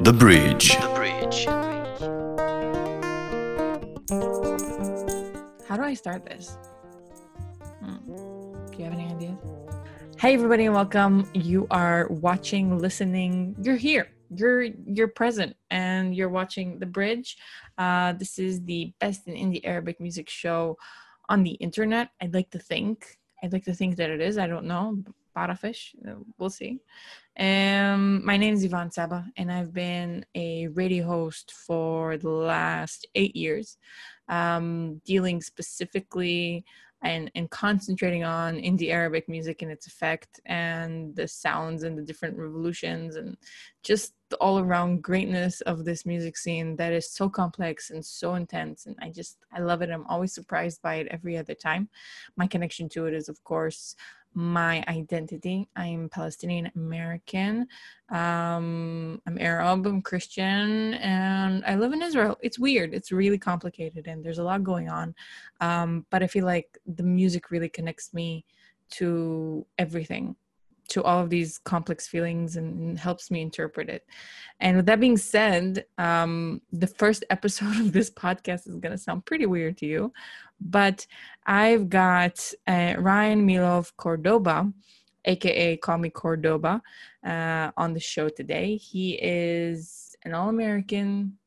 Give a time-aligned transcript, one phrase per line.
[0.00, 0.76] The Bridge.
[0.76, 1.46] The Bridge.
[5.66, 6.58] How do I start this?
[7.80, 7.96] Hmm.
[8.06, 9.38] Do you have any ideas?
[10.18, 11.28] Hey everybody and welcome.
[11.32, 13.56] You are watching, listening.
[13.62, 14.08] You're here.
[14.28, 17.38] You're you're present and you're watching The Bridge.
[17.78, 20.76] Uh, this is the best in indie Arabic music show
[21.30, 22.10] on the internet.
[22.20, 23.18] I'd like to think.
[23.42, 24.36] I'd like to think that it is.
[24.36, 25.02] I don't know.
[25.36, 25.94] Barafish.
[26.38, 26.80] We'll see.
[27.38, 33.06] Um, my name is Ivan Saba, and I've been a radio host for the last
[33.14, 33.76] eight years,
[34.28, 36.64] um, dealing specifically
[37.02, 42.02] and, and concentrating on indie Arabic music and its effect and the sounds and the
[42.02, 43.36] different revolutions and
[43.82, 48.34] just the all around greatness of this music scene that is so complex and so
[48.34, 48.86] intense.
[48.86, 49.90] And I just, I love it.
[49.90, 51.88] I'm always surprised by it every other time.
[52.36, 53.94] My connection to it is, of course,
[54.36, 55.66] my identity.
[55.74, 57.66] I'm Palestinian American.
[58.10, 59.86] Um, I'm Arab.
[59.86, 62.36] I'm Christian, and I live in Israel.
[62.42, 62.92] It's weird.
[62.92, 65.14] It's really complicated, and there's a lot going on.
[65.62, 68.44] Um, but I feel like the music really connects me
[68.90, 70.36] to everything
[70.88, 74.06] to all of these complex feelings and helps me interpret it.
[74.60, 78.98] And with that being said, um, the first episode of this podcast is going to
[78.98, 80.12] sound pretty weird to you,
[80.60, 81.06] but
[81.44, 84.72] I've got uh, Ryan Milov Cordoba,
[85.24, 86.82] aka Call Me Cordoba,
[87.24, 88.76] uh, on the show today.
[88.76, 91.38] He is an All American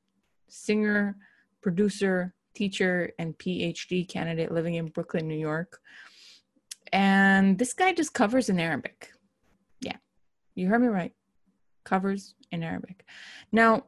[0.47, 1.17] singer,
[1.61, 5.79] producer, teacher, and PhD candidate living in Brooklyn, New York.
[6.91, 9.11] And this guy just covers in Arabic
[10.59, 11.13] you heard me right.
[11.83, 13.05] Covers in Arabic.
[13.51, 13.85] Now,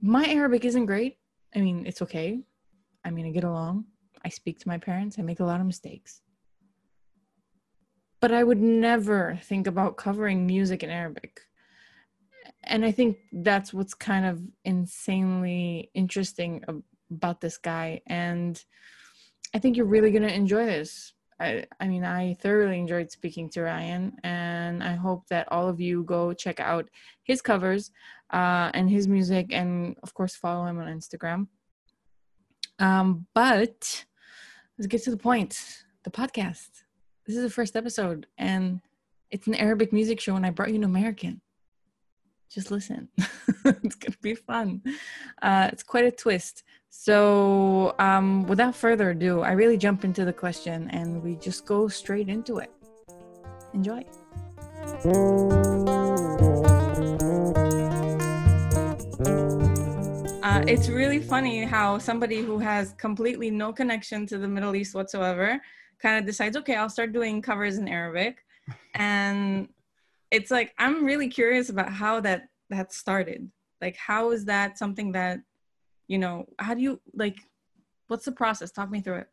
[0.00, 1.16] my Arabic isn't great.
[1.54, 2.40] I mean, it's okay.
[3.04, 3.86] I mean, I get along.
[4.24, 5.18] I speak to my parents.
[5.18, 6.20] I make a lot of mistakes.
[8.20, 11.40] But I would never think about covering music in Arabic.
[12.64, 16.64] And I think that's what's kind of insanely interesting
[17.10, 18.02] about this guy.
[18.06, 18.62] And
[19.54, 21.13] I think you're really going to enjoy this.
[21.40, 25.80] I, I mean, I thoroughly enjoyed speaking to Ryan, and I hope that all of
[25.80, 26.88] you go check out
[27.24, 27.90] his covers
[28.32, 31.48] uh, and his music, and of course, follow him on Instagram.
[32.78, 34.04] Um, but
[34.78, 36.68] let's get to the point the podcast.
[37.26, 38.80] This is the first episode, and
[39.30, 41.40] it's an Arabic music show, and I brought you an American.
[42.50, 43.08] Just listen,
[43.64, 44.82] it's gonna be fun.
[45.42, 46.62] Uh, it's quite a twist.
[46.96, 51.88] So, um, without further ado, I really jump into the question and we just go
[51.88, 52.70] straight into it.
[53.74, 54.06] Enjoy.
[60.42, 64.94] Uh, it's really funny how somebody who has completely no connection to the Middle East
[64.94, 65.60] whatsoever
[65.98, 68.38] kind of decides, okay, I'll start doing covers in Arabic.
[68.94, 69.68] And
[70.30, 73.50] it's like, I'm really curious about how that, that started.
[73.82, 75.40] Like, how is that something that
[76.08, 77.38] you know how do you like
[78.08, 78.70] what's the process?
[78.70, 79.28] Talk me through it.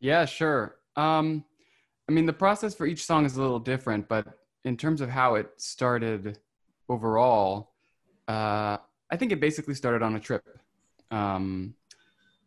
[0.00, 0.76] Yeah sure.
[0.96, 1.44] Um
[2.08, 4.26] i mean the process for each song is a little different but
[4.64, 6.38] in terms of how it started
[6.88, 7.72] overall
[8.28, 8.78] uh
[9.10, 10.44] i think it basically started on a trip.
[11.10, 11.74] Um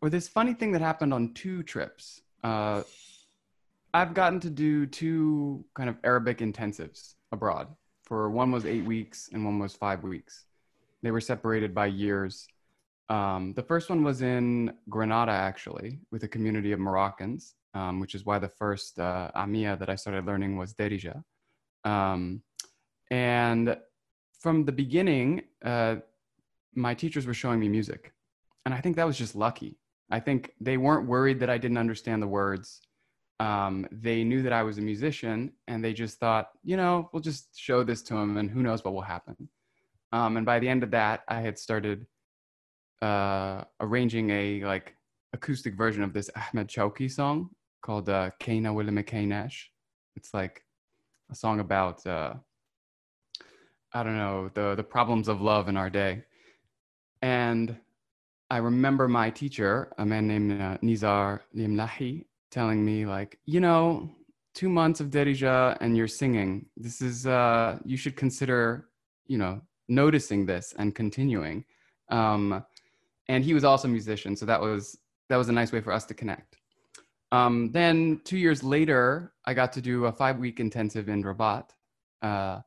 [0.02, 2.22] or this funny thing that happened on two trips.
[2.44, 2.84] Uh
[3.94, 7.68] i've gotten to do two kind of arabic intensives abroad.
[8.04, 10.46] For one was eight weeks and one was five weeks.
[11.02, 12.48] They were separated by years
[13.10, 18.16] um, the first one was in Granada, actually, with a community of Moroccans, um, which
[18.16, 21.24] is why the first uh, Amia that I started learning was Darija.
[21.84, 22.42] Um,
[23.10, 23.78] and
[24.40, 25.98] from the beginning, uh,
[26.74, 28.14] my teachers were showing me music.
[28.66, 29.78] And I think that was just lucky.
[30.10, 32.82] I think they weren't worried that I didn't understand the words.
[33.40, 37.22] Um, they knew that I was a musician and they just thought, you know, we'll
[37.22, 39.50] just show this to him and who knows what will happen.
[40.12, 42.06] Um, and by the end of that, I had started
[43.02, 44.96] uh, arranging a like
[45.34, 47.50] acoustic version of this Ahmed Shawki song
[47.82, 49.56] called uh, Kaina Willa McKaynash.
[50.16, 50.64] It's like
[51.32, 52.34] a song about uh,
[53.94, 56.24] I don't know the the problems of love in our day.
[57.22, 57.78] And
[58.50, 64.10] I remember my teacher, a man named uh, Nizar Limlahi, telling me like, you know,
[64.54, 66.66] two months of Darija and you're singing.
[66.76, 68.90] This is uh, you should consider,
[69.28, 71.64] you know, noticing this and continuing.
[72.10, 72.66] Um,
[73.28, 74.98] and he was also a musician, so that was
[75.30, 76.58] that was a nice way for us to connect.
[77.32, 81.70] Um, then two years later, I got to do a five week intensive in Rabat,
[82.22, 82.60] uh,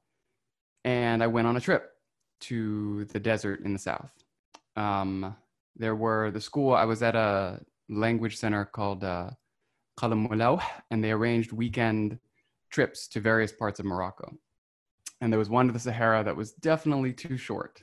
[0.85, 1.91] and I went on a trip
[2.41, 4.13] to the desert in the south.
[4.77, 5.37] Um,
[5.77, 6.75] there were the school.
[6.75, 9.31] I was at a language center called uh,
[10.03, 12.19] and they arranged weekend
[12.71, 14.37] trips to various parts of Morocco.
[15.21, 17.81] And there was one to the Sahara that was definitely too short.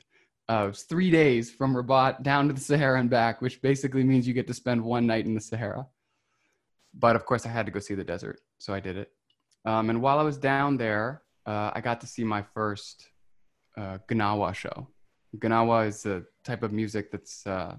[0.48, 4.04] Uh, it was three days from Rabat down to the Sahara and back, which basically
[4.04, 5.86] means you get to spend one night in the Sahara.
[6.94, 9.10] But of course, I had to go see the desert, so I did it.
[9.64, 13.08] Um, and while I was down there, uh, I got to see my first
[13.76, 14.88] uh, Gnawa show.
[15.36, 17.76] Gnawa is a type of music that's uh,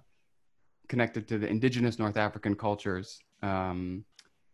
[0.88, 4.04] connected to the indigenous North African cultures um,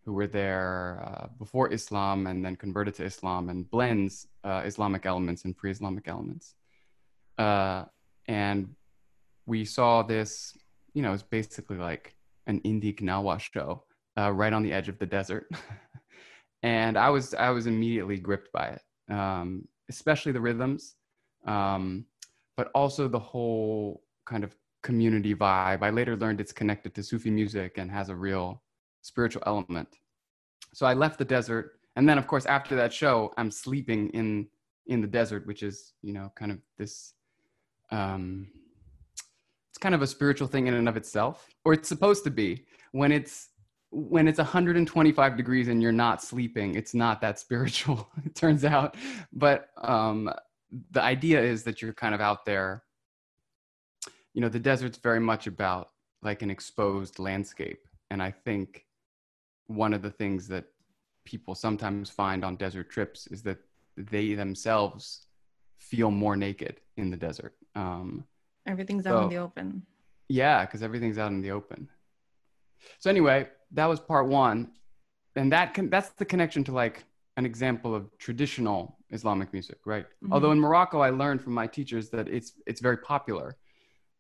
[0.04, 5.06] who were there uh, before Islam and then converted to Islam and blends uh, Islamic
[5.06, 6.56] elements and pre Islamic elements.
[8.30, 8.70] And
[9.48, 10.56] we saw this,
[10.94, 12.16] you know, it's basically like
[12.46, 13.84] an indie Gnawa show
[14.18, 15.50] uh, right on the edge of the desert.
[16.64, 20.96] and I was, I was immediately gripped by it, um, especially the rhythms,
[21.48, 22.06] um,
[22.56, 25.82] but also the whole kind of community vibe.
[25.82, 28.62] I later learned it's connected to Sufi music and has a real
[29.02, 29.88] spiritual element.
[30.74, 34.48] So I left the desert, and then of course after that show, I'm sleeping in
[34.86, 37.14] in the desert, which is you know kind of this.
[37.92, 38.48] Um,
[39.70, 42.66] it's kind of a spiritual thing in and of itself, or it's supposed to be.
[42.92, 43.50] When it's
[43.92, 48.08] when it's 125 degrees and you're not sleeping, it's not that spiritual.
[48.26, 48.96] it turns out,
[49.34, 50.32] but um,
[50.92, 52.84] the idea is that you're kind of out there.
[54.34, 55.90] You know, the desert's very much about
[56.22, 58.86] like an exposed landscape, and I think
[59.68, 60.66] one of the things that
[61.26, 63.60] people sometimes find on desert trips is that
[63.96, 65.28] they themselves
[65.78, 67.54] feel more naked in the desert.
[67.76, 68.26] Um,
[68.66, 69.84] Everything's so, out in the open.
[70.28, 71.90] Yeah, because everything's out in the open.
[73.00, 74.72] So anyway, that was part one,
[75.36, 77.04] and that can, that's the connection to like
[77.38, 80.06] an example of traditional Islamic music, right?
[80.06, 80.34] Mm-hmm.
[80.34, 83.58] Although in Morocco, I learned from my teachers that it's it's very popular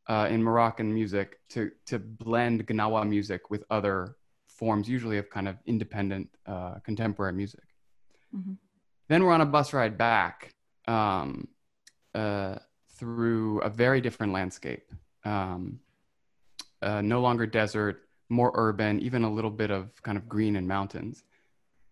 [0.08, 4.16] uh, in Moroccan music to to blend Gnawa music with other
[4.48, 7.64] forms usually of kind of independent uh, contemporary music.
[8.36, 8.54] Mm-hmm.
[9.08, 10.54] Then we're on a bus ride back
[10.88, 11.48] um,
[12.14, 12.56] uh,
[13.00, 14.92] through a very different landscape.
[15.26, 15.80] Um,
[16.82, 20.68] uh, no longer desert, more urban, even a little bit of kind of green and
[20.68, 21.24] mountains.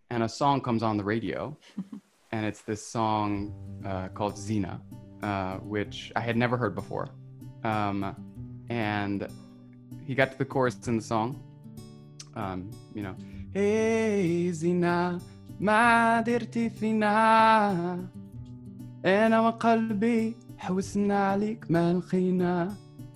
[0.09, 1.57] And a song comes on the radio,
[2.31, 3.53] and it's this song
[3.85, 4.81] uh, called Zina,
[5.23, 7.09] uh, which I had never heard before.
[7.63, 8.15] Um,
[8.69, 9.27] and
[10.05, 11.41] he got to the chorus in the song,
[12.35, 13.15] um, you know,
[13.53, 15.19] Hey, Zina,
[15.59, 18.09] ما درت فينا
[19.03, 20.46] wa وقلبي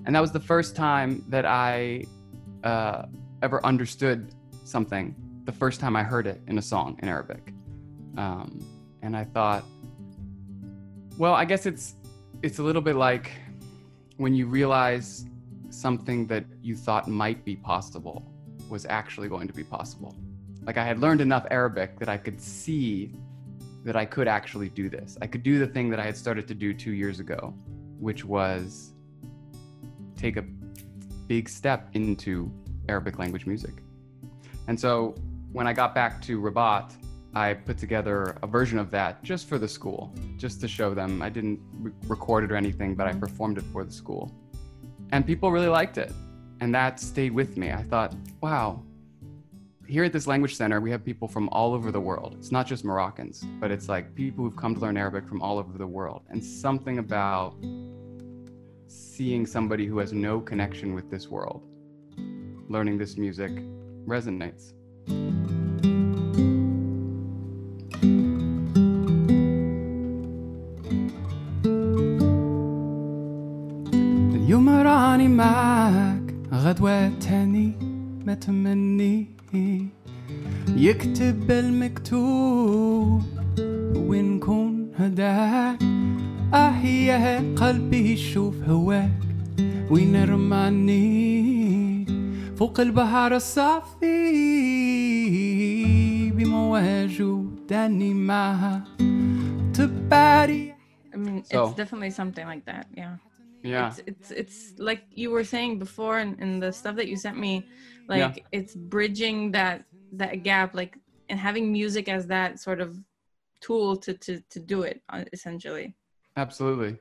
[0.05, 2.05] and that was the first time that I
[2.63, 3.05] uh,
[3.41, 4.33] ever understood
[4.63, 5.15] something.
[5.45, 7.53] The first time I heard it in a song in Arabic,
[8.17, 8.59] um,
[9.01, 9.63] and I thought,
[11.17, 11.95] well, I guess it's
[12.43, 13.31] it's a little bit like
[14.17, 15.25] when you realize
[15.69, 18.31] something that you thought might be possible
[18.69, 20.15] was actually going to be possible.
[20.63, 23.13] Like I had learned enough Arabic that I could see
[23.83, 25.17] that I could actually do this.
[25.21, 27.53] I could do the thing that I had started to do two years ago,
[27.99, 28.93] which was
[30.15, 30.43] take a
[31.27, 32.51] big step into
[32.89, 33.75] Arabic language music.
[34.67, 35.15] And so
[35.51, 36.93] when I got back to Rabat,
[37.33, 41.21] I put together a version of that just for the school, just to show them.
[41.21, 43.19] I didn't re- record it or anything, but I mm-hmm.
[43.19, 44.31] performed it for the school.
[45.11, 46.11] And people really liked it
[46.61, 47.71] and that stayed with me.
[47.71, 48.83] I thought, wow,
[49.90, 52.34] here at this language center, we have people from all over the world.
[52.38, 55.58] It's not just Moroccans, but it's like people who've come to learn Arabic from all
[55.58, 56.22] over the world.
[56.28, 57.54] And something about
[58.88, 61.62] seeing somebody who has no connection with this world
[62.68, 63.52] learning this music
[64.06, 64.72] resonates.
[74.34, 77.72] اليوم راني معك غدوة تاني
[78.26, 79.26] ما تمني
[80.75, 83.23] يكتب المكتوب
[83.95, 85.79] ونكون هداك
[86.53, 89.11] آه يا قلبي يشوف هواك
[89.91, 91.01] وينرماني
[92.55, 94.01] فوق البحر الصافي
[96.31, 98.83] بمواج وداني معها
[99.73, 100.71] تباري
[101.13, 101.73] I mean, it's so.
[101.75, 102.87] definitely something like that.
[102.95, 103.15] Yeah.
[103.63, 103.87] Yeah.
[103.87, 107.37] it's it's, it's like you were saying before in, in the stuff that you sent
[107.37, 107.65] me
[108.07, 108.43] like yeah.
[108.51, 110.97] it's bridging that that gap like
[111.29, 112.97] and having music as that sort of
[113.61, 115.95] tool to to to do it uh, essentially.
[116.35, 116.97] Absolutely.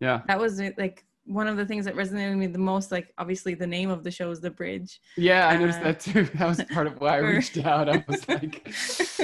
[0.00, 0.22] Yeah.
[0.26, 3.52] That was like one of the things that resonated with me the most like obviously
[3.54, 5.00] the name of the show is the bridge.
[5.16, 6.24] Yeah i noticed uh, that too.
[6.34, 7.88] That was part of why i reached out.
[7.88, 8.66] I was like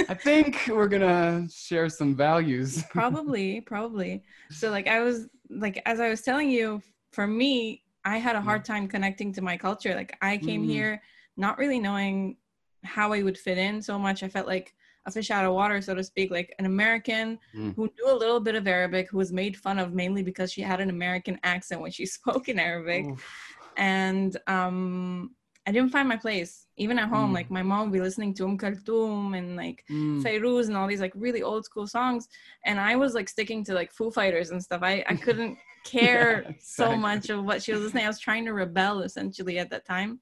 [0.09, 2.85] i think we're gonna share some values.
[2.91, 4.23] Probably probably.
[4.51, 6.83] So like i was like as I was telling you,
[7.13, 8.67] for me, I had a hard mm.
[8.67, 9.95] time connecting to my culture.
[9.95, 10.71] Like I came mm.
[10.71, 11.03] here
[11.37, 12.37] not really knowing
[12.85, 14.23] how I would fit in so much.
[14.23, 14.75] I felt like
[15.07, 17.75] a fish out of water, so to speak, like an American Mm.
[17.77, 20.63] who knew a little bit of Arabic, who was made fun of mainly because she
[20.63, 23.07] had an American accent when she spoke in Arabic.
[23.07, 23.57] Oof.
[23.77, 25.35] And um,
[25.67, 26.67] I didn't find my place.
[26.77, 27.35] Even at home, Mm.
[27.35, 30.23] like my mom would be listening to Um Kulthum and like Mm.
[30.23, 32.29] Fairuz and all these like really old school songs.
[32.67, 34.83] And I was like sticking to like Foo Fighters and stuff.
[34.83, 36.97] I, I couldn't care so exactly.
[36.99, 38.05] much of what she was listening.
[38.05, 40.21] I was trying to rebel essentially at that time,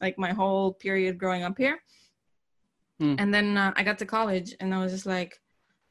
[0.00, 1.78] like my whole period growing up here.
[2.98, 3.14] Hmm.
[3.18, 5.40] And then uh, I got to college and I was just like,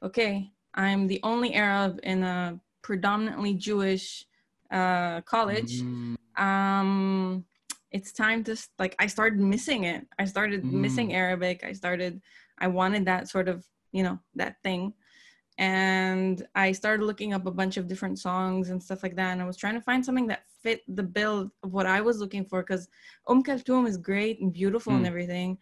[0.02, 4.26] okay, I'm the only Arab in a predominantly Jewish
[4.70, 5.82] uh, college.
[5.82, 6.16] Mm.
[6.38, 7.44] Um,
[7.92, 10.06] it's time to like I started missing it.
[10.18, 11.14] I started missing Mm.
[11.14, 11.64] Arabic.
[11.64, 12.20] I started.
[12.58, 14.94] I wanted that sort of you know that thing,
[15.58, 19.32] and I started looking up a bunch of different songs and stuff like that.
[19.32, 22.18] And I was trying to find something that fit the bill of what I was
[22.18, 22.88] looking for because
[23.28, 25.08] Um Kulthum is great and beautiful and Mm.
[25.08, 25.58] everything,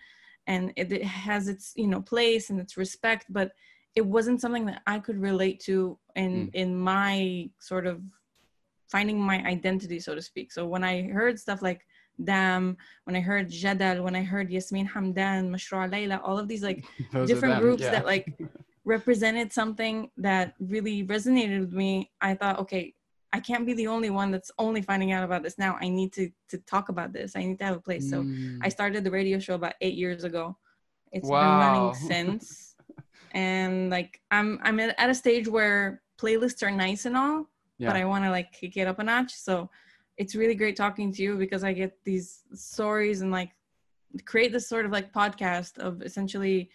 [0.47, 3.53] and it, it has its you know place and its respect, but
[3.95, 6.55] it wasn't something that I could relate to in Mm.
[6.55, 8.03] in my sort of
[8.91, 10.53] finding my identity, so to speak.
[10.53, 11.87] So when I heard stuff like
[12.23, 16.63] Dam, when I heard Jadal, when I heard Yasmin Hamdan, Mashrou Leila, all of these
[16.63, 16.85] like
[17.27, 17.91] different groups yeah.
[17.93, 18.39] that like
[18.85, 22.95] represented something that really resonated with me, I thought, okay,
[23.33, 25.77] I can't be the only one that's only finding out about this now.
[25.81, 27.37] I need to to talk about this.
[27.37, 28.09] I need to have a place.
[28.09, 28.59] So Mm.
[28.63, 30.57] I started the radio show about eight years ago.
[31.13, 31.41] It's Wow.
[31.43, 32.75] been running since,
[33.33, 37.47] and like I'm I'm at a stage where playlists are nice and all,
[37.79, 39.33] but I want to like kick it up a notch.
[39.35, 39.71] So
[40.19, 43.51] it's really great talking to you because I get these stories and like
[44.25, 46.71] create this sort of like podcast of essentially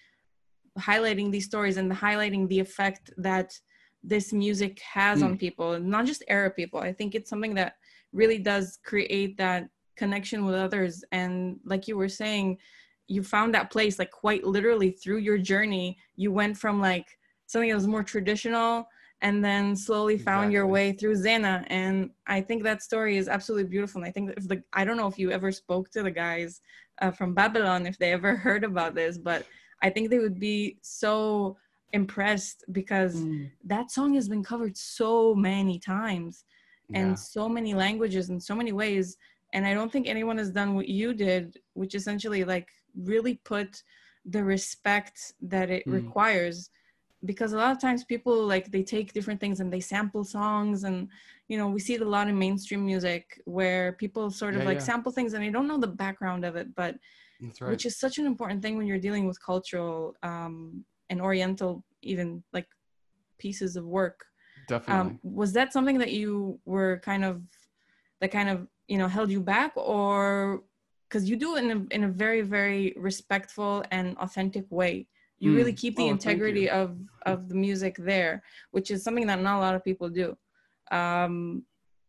[0.79, 3.53] highlighting these stories and highlighting the effect that
[4.01, 5.25] this music has hmm.
[5.25, 6.79] on people and not just arab people.
[6.79, 7.75] I think it's something that
[8.13, 11.03] really does create that connection with others.
[11.11, 12.57] And like you were saying
[13.07, 15.97] you found that place like quite literally through your journey.
[16.15, 17.07] You went from like
[17.45, 18.87] something that was more traditional
[19.23, 21.63] and then slowly found your way through Zina.
[21.67, 24.01] And I think that story is absolutely beautiful.
[24.01, 26.61] And I think if the I don't know if you ever spoke to the guys
[27.01, 29.45] uh, from Babylone, if they ever heard about this, but
[29.81, 31.57] I think they would be so
[31.93, 33.49] impressed because Mm.
[33.75, 36.43] that song has been covered so many times
[36.93, 37.15] and Yeah.
[37.15, 39.17] so many languages in so many ways.
[39.53, 41.43] And I don't think anyone has done what you did,
[41.79, 42.69] which essentially like
[43.11, 43.83] really put
[44.25, 45.17] the respect
[45.53, 45.93] that it Mm.
[45.99, 46.69] requires
[47.25, 50.83] because a lot of times people like they take different things and they sample songs
[50.83, 51.07] and
[51.47, 54.67] you know we see it a lot in mainstream music where people sort of Yeah,
[54.67, 54.83] like yeah.
[54.83, 56.95] sample things and they don't know the background of it but
[57.61, 57.69] right.
[57.69, 62.43] which is such an important thing when you're dealing with cultural um and oriental even
[62.51, 62.67] like
[63.37, 64.25] pieces of work
[64.67, 65.13] Definitely.
[65.13, 67.41] um was that something that you were kind of
[68.21, 70.63] that kind of you know held you back or
[71.07, 75.07] because you do it in a, in a very very respectful and authentic way
[75.43, 75.77] you really Mm.
[75.83, 79.63] keep the Oh, integrity of of the music there which is something that not a
[79.65, 80.27] lot of people do
[80.91, 81.63] um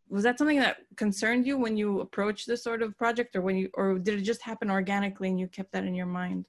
[0.09, 3.57] was that something that concerned you when you approached this sort of project or when
[3.57, 6.47] you or did it just happen organically and you kept that in your mind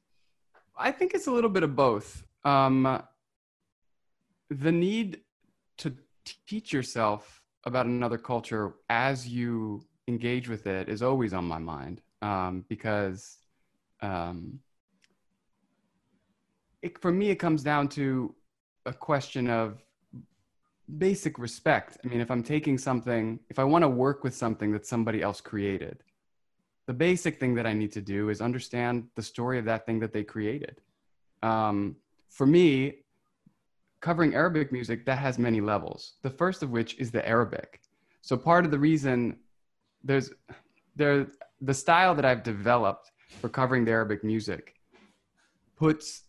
[0.78, 2.26] I think it's a little bit of both.
[2.44, 3.02] Um,
[4.50, 5.22] the need
[5.78, 5.96] to
[6.46, 12.02] teach yourself about another culture as you engage with it is always on my mind
[12.22, 13.38] um, because
[14.02, 14.60] um,
[16.86, 18.34] it, for me, it comes down to
[18.86, 19.84] a question of
[21.00, 21.98] basic respect.
[22.04, 25.24] I mean, if I'm taking something, if I want to work with something that somebody
[25.24, 26.04] else created,
[26.86, 30.00] the basic thing that I need to do is understand the story of that thing
[30.02, 30.80] that they created.
[31.42, 31.96] Um,
[32.30, 33.00] for me,
[34.00, 36.14] covering Arabic music, that has many levels.
[36.22, 37.82] The first of which is the Arabic.
[38.22, 39.38] So part of the reason
[40.04, 40.30] there's
[40.96, 41.28] there
[41.62, 43.12] the style that I've developed
[43.42, 44.76] for covering the Arabic music
[45.76, 46.25] puts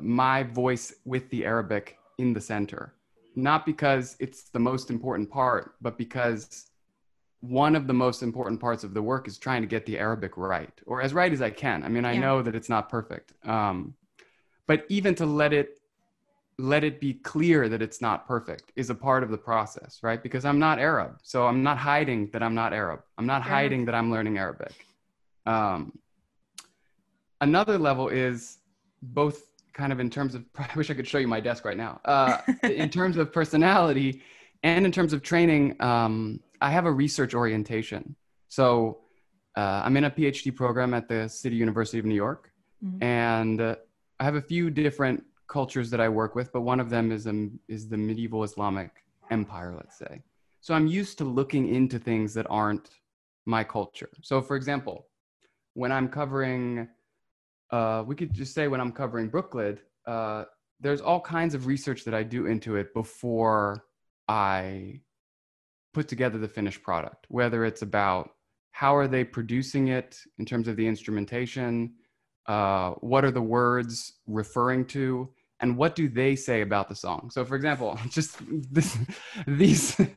[0.00, 2.94] my voice with the Arabic in the center.
[3.36, 6.66] Not because it's the most important part, but because
[7.40, 10.36] one of the most important parts of the work is trying to get the Arabic
[10.36, 11.82] right, or as right as I can.
[11.82, 12.20] I mean, I Yeah.
[12.20, 13.94] know that it's not perfect, um,
[14.66, 15.76] but even to let it
[16.58, 20.22] let it be clear that it's not perfect is a part of the process, right?
[20.22, 23.00] Because I'm not Arab, so I'm not hiding that I'm not Arab.
[23.16, 24.86] I'm not hiding that I'm learning Arabic.
[25.46, 25.98] Um,
[27.40, 28.58] another level is
[29.00, 31.76] both kind of in terms of i wish i could show you my desk right
[31.76, 32.00] now.
[32.04, 34.22] Uh, in terms of personality
[34.62, 38.14] and in terms of training um, i have a research orientation.
[38.48, 39.00] So
[39.56, 43.02] uh, i'm in a phd program at the city university of new york Mhm.
[43.02, 43.76] and uh,
[44.20, 47.26] i have a few different cultures that i work with but one of them is,
[47.26, 48.90] um, is the medieval islamic
[49.30, 50.22] empire let's say.
[50.62, 52.88] So i'm used to looking into things that aren't
[53.46, 54.08] my culture.
[54.22, 55.06] So for example
[55.74, 56.88] when i'm covering
[57.70, 60.44] uh, we could just say when I'm covering Brooklyn, uh,
[60.80, 63.84] there's all kinds of research that I do into it before
[64.28, 65.00] I
[65.92, 68.30] put together the finished product, whether it's about
[68.72, 71.92] how are they producing it in terms of the instrumentation,
[72.46, 75.28] uh, what are the words referring to,
[75.60, 77.30] and what do they say about the song.
[77.30, 78.38] So, for example, just
[78.72, 78.96] this,
[79.46, 80.00] these.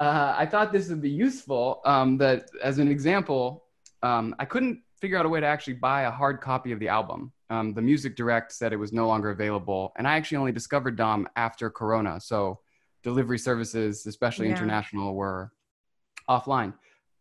[0.00, 1.80] Uh, I thought this would be useful.
[1.84, 3.64] Um, that as an example,
[4.04, 6.88] um, I couldn't figure out a way to actually buy a hard copy of the
[6.88, 7.32] album.
[7.50, 10.96] Um, the music direct said it was no longer available, and I actually only discovered
[10.96, 12.20] DAM after Corona.
[12.20, 12.60] So
[13.02, 14.52] delivery services, especially yeah.
[14.52, 15.52] international, were
[16.28, 16.74] offline.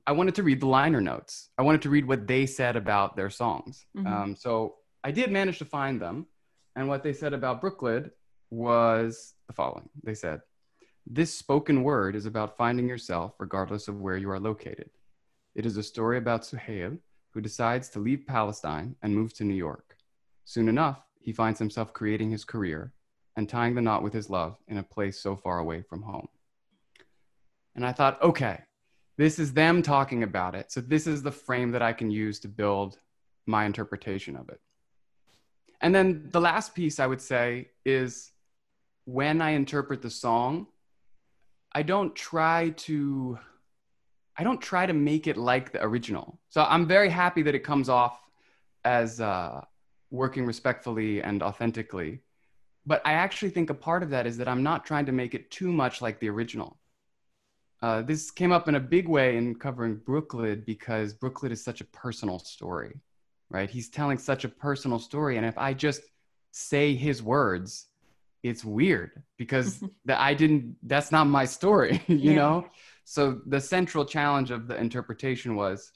[0.05, 1.49] I wanted to read the liner notes.
[1.57, 3.85] I wanted to read what they said about their songs.
[3.95, 4.07] Mm-hmm.
[4.07, 6.27] Um, so I did manage to find them.
[6.75, 8.11] And what they said about Brooklyn
[8.49, 10.41] was the following They said,
[11.05, 14.89] This spoken word is about finding yourself regardless of where you are located.
[15.55, 16.99] It is a story about Suhail,
[17.37, 19.95] who decides to leave Palestine and move to New York.
[20.43, 22.93] Soon enough, he finds himself creating his career
[23.35, 26.27] and tying the knot with his love in a place so far away from home.
[27.75, 28.61] And I thought, okay,
[29.17, 30.71] this is them talking about it.
[30.71, 32.97] So this is the frame that I can use to build
[33.45, 34.59] my interpretation of it.
[35.79, 38.31] And then the last piece I would say is
[39.05, 40.65] when I interpret the song,
[41.71, 43.37] I don't try to
[44.37, 46.39] I don't try to make it like the original.
[46.49, 48.19] So I'm very happy that it comes off
[48.85, 49.61] as uh,
[50.11, 52.21] working respectfully and authentically
[52.87, 55.35] but I actually think a part of that is that I'm not trying to make
[55.35, 56.79] it too much like the original.
[57.81, 61.81] Uh, this came up in a big way in covering Brooklyn because Brooklyn is such
[61.81, 63.01] a personal story,
[63.49, 63.69] right?
[63.69, 66.01] He's telling such a personal story, and if I just
[66.51, 67.87] say his words,
[68.41, 70.77] it's weird because that I didn't.
[70.81, 72.35] That's not my story, you yeah.
[72.35, 72.67] know.
[73.09, 75.93] So the central challenge of the interpretation was,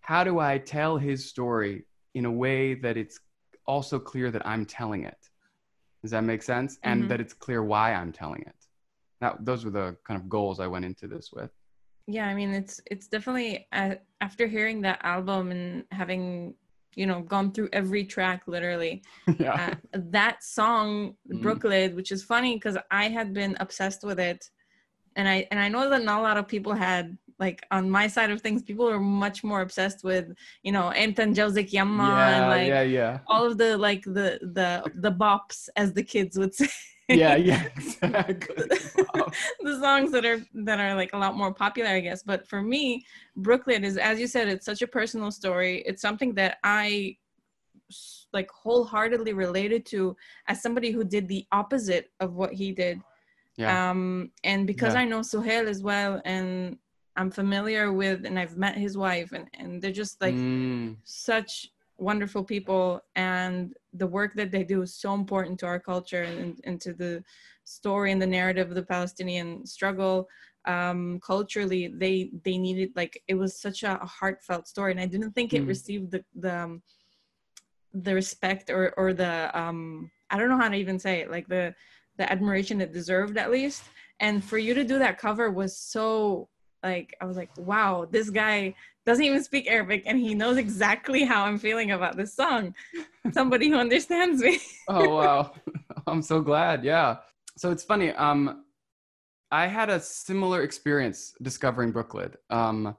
[0.00, 1.84] how do I tell his story
[2.14, 3.20] in a way that it's
[3.66, 5.18] also clear that I'm telling it?
[6.00, 6.78] Does that make sense?
[6.82, 7.08] And mm-hmm.
[7.10, 8.56] that it's clear why I'm telling it.
[9.20, 11.50] Now, those were the kind of goals I went into this with.
[12.06, 16.54] Yeah, I mean, it's it's definitely uh, after hearing that album and having
[16.94, 19.02] you know gone through every track literally
[19.38, 19.74] yeah.
[19.92, 21.42] Uh, that song mm.
[21.42, 24.48] brooklyn which is funny because i had been obsessed with it
[25.16, 28.06] and i and i know that not a lot of people had like on my
[28.06, 32.36] side of things, people were much more obsessed with, you know, Emten Josek Yama yeah,
[32.36, 33.18] and like yeah, yeah.
[33.26, 36.68] all of the like the the the bops as the kids would say.
[37.08, 38.54] yeah, yeah, exactly.
[39.60, 42.22] the songs that are that are like a lot more popular, I guess.
[42.22, 43.04] But for me,
[43.36, 45.82] Brooklyn is, as you said, it's such a personal story.
[45.86, 47.16] It's something that I
[48.32, 50.16] like wholeheartedly related to
[50.48, 53.00] as somebody who did the opposite of what he did.
[53.56, 53.90] Yeah.
[53.90, 55.00] Um, and because yeah.
[55.00, 56.76] I know Suhail as well, and
[57.16, 60.96] I'm familiar with and I've met his wife and, and they're just like mm.
[61.04, 66.24] such wonderful people and the work that they do is so important to our culture
[66.24, 67.24] and, and to the
[67.64, 70.28] story and the narrative of the Palestinian struggle.
[70.66, 75.32] Um, culturally, they they needed like it was such a, heartfelt story, and I didn't
[75.32, 75.68] think it mm.
[75.68, 76.82] received the the um,
[77.94, 81.46] the respect or or the um I don't know how to even say it like
[81.46, 81.72] the
[82.16, 83.84] the admiration it deserved at least.
[84.20, 86.48] And for you to do that cover was so
[86.82, 88.74] like I was like, wow, this guy
[89.04, 92.74] doesn't even speak Arabic and he knows exactly how I'm feeling about this song.
[93.32, 94.60] Somebody who understands me.
[94.88, 95.52] oh wow.
[96.06, 96.84] I'm so glad.
[96.84, 97.16] Yeah.
[97.56, 98.10] So it's funny.
[98.12, 98.64] Um
[99.50, 102.32] I had a similar experience discovering Brooklyn.
[102.50, 102.96] Um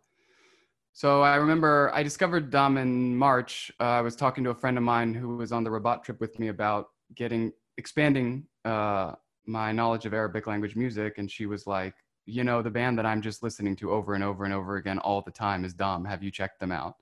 [0.93, 3.71] so I remember I discovered DAM in March.
[3.79, 6.19] Uh, I was talking to a friend of mine who was on the Rabat trip
[6.19, 11.65] with me about getting expanding uh, my knowledge of Arabic language music, and she was
[11.65, 14.75] like, you know, the band that I'm just listening to over and over and over
[14.75, 16.03] again all the time is DAM.
[16.03, 16.95] Have you checked them out?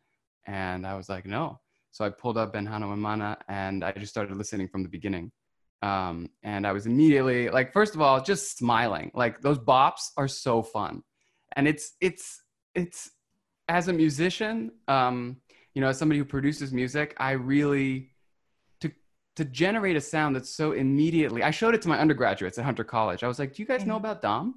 [0.45, 1.59] And I was like, no.
[1.91, 4.89] So I pulled up Ben Hano and Mana and I just started listening from the
[4.89, 5.31] beginning.
[5.81, 9.11] Um, and I was immediately like, first of all, just smiling.
[9.15, 11.01] Like those bops are so fun.
[11.55, 12.43] And it's, it's,
[12.75, 13.09] it's,
[13.67, 15.37] as a musician, um,
[15.73, 18.11] you know, as somebody who produces music, I really,
[19.35, 22.65] to, to generate a sound that's so immediately, I showed it to my undergraduates at
[22.65, 23.23] Hunter College.
[23.23, 24.55] I was like, do you guys know about DAM?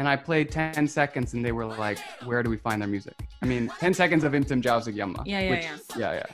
[0.00, 3.14] and I played 10 seconds and they were like, where do we find their music?
[3.42, 5.22] I mean, 10 seconds of Imtim Jauzig Yamma.
[5.26, 5.76] Yeah, yeah, which, yeah.
[5.98, 6.26] Yeah, yeah.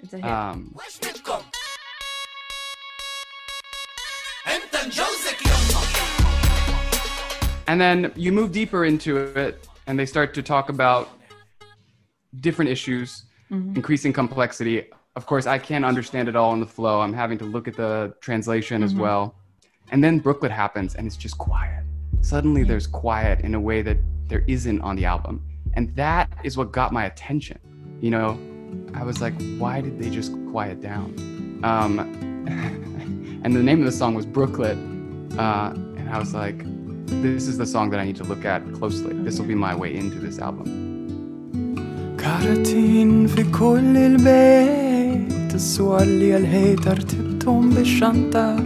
[0.00, 0.26] It's a hit.
[0.26, 0.76] Um,
[7.66, 11.08] and then you move deeper into it and they start to talk about
[12.40, 13.76] different issues, mm-hmm.
[13.76, 14.90] increasing complexity.
[15.16, 17.00] Of course, I can't understand it all in the flow.
[17.00, 18.84] I'm having to look at the translation mm-hmm.
[18.84, 19.34] as well.
[19.90, 21.86] And then Brooklyn happens and it's just quiet
[22.26, 25.40] suddenly there's quiet in a way that there isn't on the album.
[25.74, 27.58] And that is what got my attention.
[28.00, 28.38] You know,
[28.94, 31.14] I was like, why did they just quiet down?
[31.62, 32.00] Um,
[33.44, 35.30] and the name of the song was Brooklyn.
[35.38, 36.58] Uh, and I was like,
[37.22, 39.14] this is the song that I need to look at closely.
[39.22, 42.16] This will be my way into this album.
[45.56, 48.56] الصور اللي الهيت رتبتهم بالشنطة.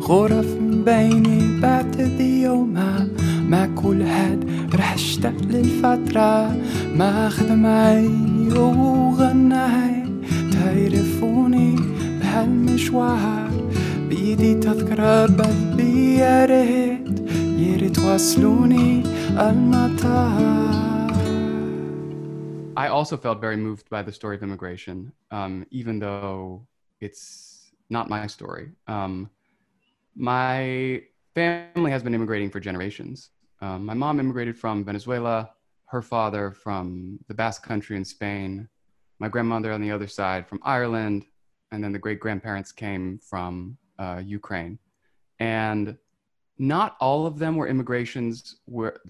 [0.00, 3.06] غرف من بيني بعتدي يومها
[3.48, 6.56] مع كل هاد رح اشتاق للفترة.
[6.96, 8.08] ما اخذ معي
[8.56, 10.04] وغناي.
[10.52, 11.76] تعرفوني
[12.20, 13.50] بهالمشوار.
[14.10, 17.20] بإيدي تذكرة بدي يا ريت.
[17.58, 20.97] يا ريت وصلوني المطار
[22.78, 26.64] I also felt very moved by the story of immigration, um, even though
[27.00, 28.70] it's not my story.
[28.86, 29.28] Um,
[30.14, 31.02] my
[31.34, 33.30] family has been immigrating for generations.
[33.60, 35.50] Um, my mom immigrated from Venezuela,
[35.86, 38.68] her father from the Basque Country in Spain,
[39.18, 41.26] my grandmother on the other side from Ireland,
[41.72, 44.78] and then the great grandparents came from uh, Ukraine.
[45.40, 45.98] And
[46.58, 49.00] not all of them were immigrations were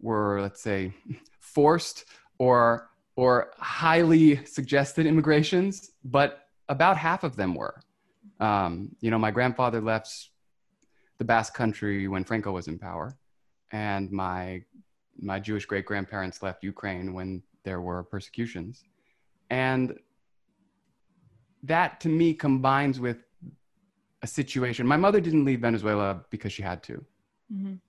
[0.00, 0.94] were let's say
[1.40, 2.06] forced
[2.38, 7.80] or or highly suggested immigrations, but about half of them were.
[8.38, 10.30] Um, you know, my grandfather left
[11.18, 13.16] the Basque Country when Franco was in power,
[13.72, 14.62] and my
[15.22, 18.84] my Jewish great grandparents left Ukraine when there were persecutions,
[19.50, 19.98] and
[21.62, 23.18] that to me combines with
[24.22, 24.86] a situation.
[24.86, 27.04] My mother didn't leave Venezuela because she had to,
[27.52, 27.80] Mhm.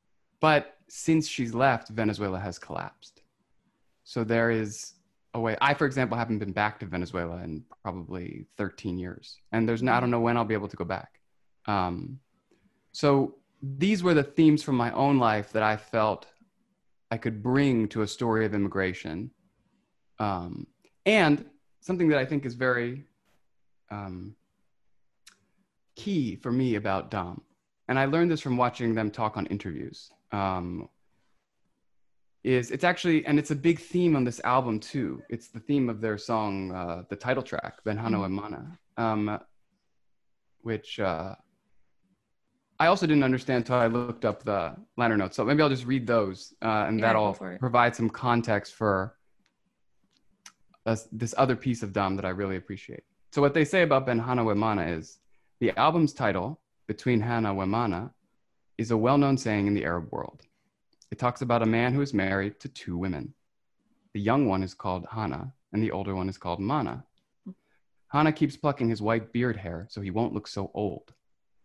[0.42, 3.24] but since she's left, Venezuela has collapsed.
[4.04, 4.96] So there is
[5.34, 5.58] a way.
[5.62, 9.94] I, for example, haven't been back to Venezuela in probably 13 years, and there's no,
[9.94, 11.20] I don't know when I'll be able to go back.
[11.66, 12.20] Um,
[12.92, 16.28] so these were the themes from my own life that I felt
[17.10, 19.32] I could bring to a story of immigration,
[20.20, 20.68] um,
[21.06, 21.46] and
[21.82, 23.06] something that I think is very
[23.90, 24.36] um,
[25.96, 27.42] key for me about DAM.
[27.88, 30.10] And I learned this from watching them talk on interviews.
[30.32, 30.88] Um,
[32.44, 35.22] is it's actually and it's a big theme on this album too.
[35.30, 39.40] It's the theme of their song, uh, the title track, Ben Hano Emana, um,
[40.62, 41.36] which uh,
[42.80, 45.36] I also didn't understand until I looked up the liner notes.
[45.36, 47.60] So maybe I'll just read those, uh, and Yeah, that'll go for it.
[47.60, 49.18] provide some context for
[50.88, 53.04] us- this other piece of DAM that I really appreciate.
[53.32, 55.20] So what they say about Ben Hana Wemana is
[55.60, 58.12] the album's title, Between Hana Wemana,
[58.80, 60.42] is a well-known saying in the Arab world.
[61.12, 63.34] It talks about a man who is married to two women.
[64.14, 67.04] The young one is called Hana, and the older one is called Mana.
[68.08, 71.14] Hana keeps plucking his white beard hair so he won't look so old,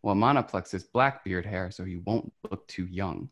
[0.00, 3.28] while Mana plucks his black beard hair so he won't look too young.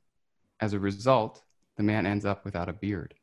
[0.61, 1.42] As a result,
[1.77, 3.14] the man ends up without a beard.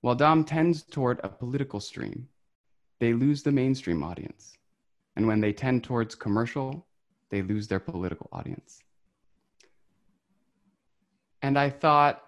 [0.00, 2.28] While DAM tends toward a political stream,
[3.00, 4.56] they lose the mainstream audience.
[5.16, 6.86] And when they tend towards commercial,
[7.30, 8.83] they lose their political audience.
[11.44, 12.22] And I thought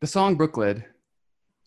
[0.00, 0.84] the song Brooklyn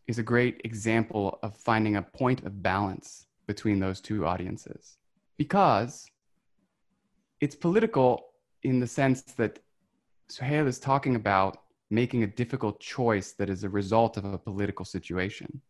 [0.07, 4.97] is a great example of finding a point of balance between those two audiences
[5.37, 6.05] because
[7.39, 9.59] it's political in the sense that
[10.29, 14.83] Suhail is talking about making a difficult choice that is a result of a political
[14.83, 15.61] situation.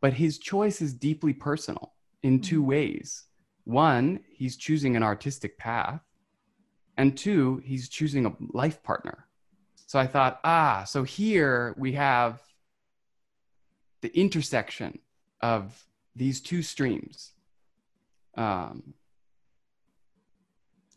[0.00, 1.92] But his choice is deeply personal
[2.24, 2.70] in two mm-hmm.
[2.70, 3.26] ways.
[3.62, 6.00] One, he's choosing an artistic path,
[6.96, 9.28] and two, he's choosing a life partner.
[9.92, 12.40] So I thought, ah, so here we have
[14.00, 14.98] the intersection
[15.42, 15.84] of
[16.16, 17.32] these two streams.
[18.34, 18.94] Um,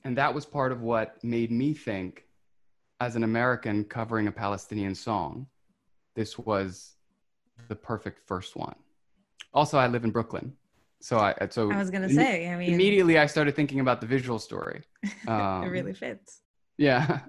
[0.05, 2.23] and that was part of what made me think,
[3.01, 5.47] as an American covering a Palestinian song,
[6.13, 6.93] this was
[7.67, 8.75] the perfect first one.
[9.53, 10.53] Also, I live in Brooklyn.
[11.01, 12.47] So I, so I was gonna say.
[12.47, 14.83] I mean, immediately I started thinking about the visual story.
[15.27, 16.39] Um, it really fits.
[16.77, 17.19] Yeah.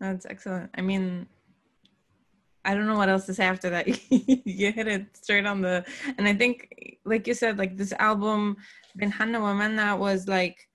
[0.00, 0.70] That's excellent.
[0.76, 1.26] I mean,
[2.64, 3.86] I don't know what else to say after that.
[4.10, 5.84] you hit it straight on the.
[6.18, 8.56] And I think, like you said, like this album,
[8.96, 10.68] Ben Hanna Wamana, was like,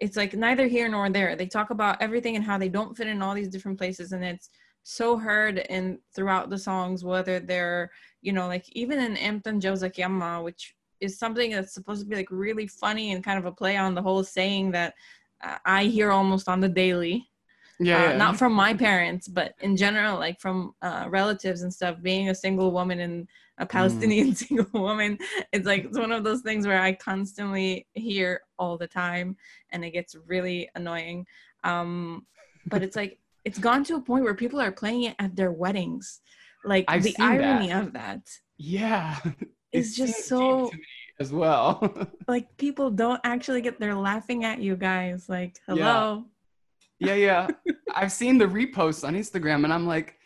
[0.00, 1.36] it's like neither here nor there.
[1.36, 4.24] They talk about everything and how they don't fit in all these different places, and
[4.24, 4.50] it's
[4.84, 7.90] so heard in throughout the songs, whether they're,
[8.22, 12.16] you know, like even in Amtan Josek Yamma, which is something that's supposed to be
[12.16, 14.94] like really funny and kind of a play on the whole saying that
[15.42, 17.28] uh, I hear almost on the daily
[17.80, 17.98] Yeah.
[17.98, 18.16] uh, yeah.
[18.16, 22.00] not from my parents, but in general, like from uh, relatives and stuff.
[22.02, 25.18] Being a single woman and a Palestinian single woman,
[25.52, 29.36] it's like it's one of those things where I constantly hear all the time,
[29.70, 31.26] and it gets really annoying.
[31.64, 32.26] Um,
[32.66, 35.52] but it's like it's gone to a point where people are playing it at their
[35.52, 36.20] weddings.
[36.64, 37.82] Like I've the irony that.
[37.84, 38.20] of that
[38.56, 39.18] Yeah.
[39.72, 40.70] is It just so.
[41.20, 42.08] as well.
[42.28, 45.28] like people don't actually get they're laughing at you guys.
[45.28, 45.78] Like, hello.
[45.78, 46.22] Yeah,
[46.98, 47.14] yeah.
[47.14, 47.48] Yeah.
[47.94, 50.18] I've seen the reposts on Instagram and I'm like,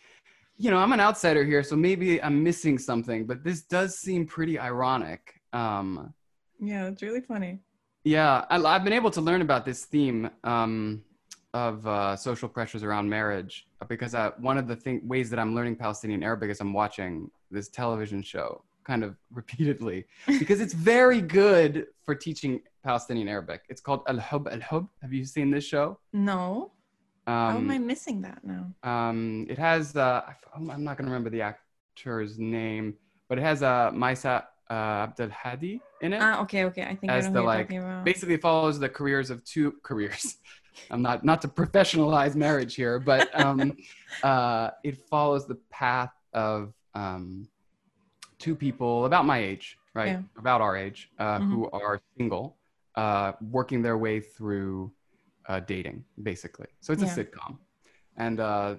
[0.57, 4.25] you know, I'm an outsider here, so maybe I'm missing something, but this does seem
[4.25, 5.39] pretty ironic.
[5.53, 6.13] Um,
[6.59, 7.59] yeah, it's really funny.
[8.03, 11.03] Yeah, I, have been able to learn about this theme um,
[11.53, 15.55] of uh, social pressures around marriage because I, one of the thing, ways that I'm
[15.55, 20.05] learning Palestinian Arabic is I'm watching this television show kind of repeatedly
[20.41, 21.73] because it's very good
[22.05, 23.61] for teaching Palestinian Arabic.
[23.69, 24.85] It's called Al Hub Al Hub.
[25.03, 25.99] Have you seen this show?
[26.11, 26.71] No.
[27.27, 28.63] Um, How am I missing that now?
[28.91, 30.21] Um, it has, uh,
[30.55, 32.95] I'm not going to remember the actor's name,
[33.27, 34.35] but it has uh, Maisa
[34.71, 36.21] uh, Abdel Hadi in it.
[36.21, 36.83] Ah, okay, okay.
[36.83, 37.69] I think as I the like
[38.03, 40.37] basically follows the careers of two careers.
[40.89, 43.77] I'm not not to professionalize marriage here, but um,
[44.23, 47.47] uh, it follows the path of um,
[48.39, 50.13] two people about my age, right?
[50.13, 50.21] Yeah.
[50.37, 51.51] About our age, uh, mm-hmm.
[51.51, 52.57] who are single,
[52.95, 54.91] uh, working their way through
[55.47, 56.67] uh, dating, basically.
[56.79, 57.13] So it's yeah.
[57.13, 57.57] a sitcom,
[58.17, 58.75] and uh,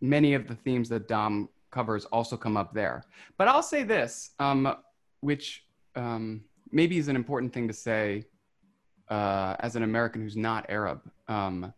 [0.00, 3.04] many of the themes that DAM covers also come up there.
[3.36, 4.76] But I'll say this, um,
[5.20, 5.64] which
[5.96, 6.42] um,
[6.72, 8.24] maybe is an important thing to say
[9.08, 11.00] uh, as an American who's not Arab.
[11.28, 11.72] Um,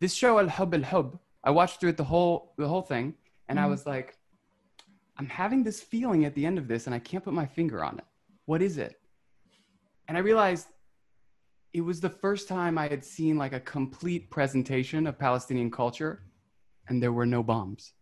[0.00, 3.14] this show Al Hub Al Hub, I watched through it the whole the whole thing,
[3.48, 3.62] and mm.
[3.62, 4.15] I was like,
[5.18, 7.82] I'm having this feeling at the end of this, and I can't put my finger
[7.82, 8.04] on it.
[8.44, 9.00] What is it?
[10.08, 10.68] And I realized
[11.72, 16.22] it was the first time I had seen like a complete presentation of Palestinian culture,
[16.88, 17.92] and there were no bombs.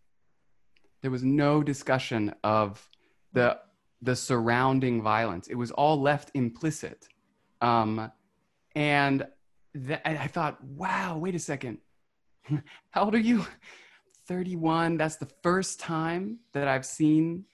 [1.01, 2.87] There was no discussion of
[3.33, 3.59] the
[4.01, 5.47] the surrounding violence.
[5.47, 7.07] It was all left implicit.
[7.61, 8.11] Um,
[8.75, 9.25] and
[9.73, 11.79] th- I thought, wow, wait a second.
[12.91, 13.45] How old are you?
[14.27, 14.97] 31.
[14.97, 17.45] That's the first time that I've seen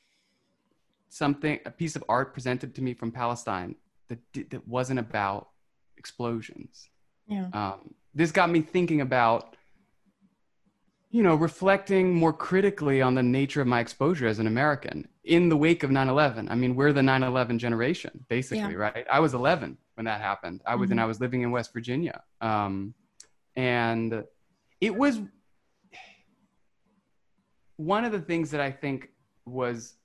[1.10, 3.76] something, a piece of art presented to me from Palestine
[4.08, 5.50] that, that wasn't about
[5.98, 6.90] explosions.
[7.28, 7.48] Yeah.
[7.54, 9.56] Um, this got me thinking about,
[11.10, 15.50] you know, reflecting more critically on the nature of my exposure as an American in
[15.50, 16.50] the wake of 9 11.
[16.50, 18.78] I mean, we're the 9 11 generation, basically, yeah.
[18.78, 19.06] right?
[19.12, 20.62] I was 11 when that happened.
[20.66, 20.94] I was, mm-hmm.
[20.94, 22.24] and I was living in West Virginia.
[22.40, 22.94] Um,
[23.56, 24.24] and
[24.80, 25.20] it was
[27.82, 29.10] one of the things that I think
[29.46, 29.96] was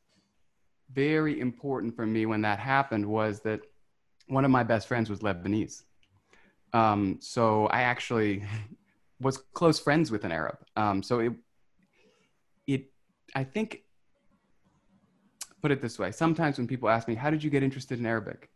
[0.93, 3.61] very important for me when that happened was that
[4.29, 5.83] one of my best friends was Lebanese.
[6.73, 8.45] Um, so I actually
[9.21, 10.59] was close friends with an Arab.
[10.75, 11.33] Um, so it,
[12.67, 12.85] it,
[13.35, 13.83] I think,
[15.61, 16.13] put it this way.
[16.13, 18.51] Sometimes when people ask me, "How did you get interested in Arabic?"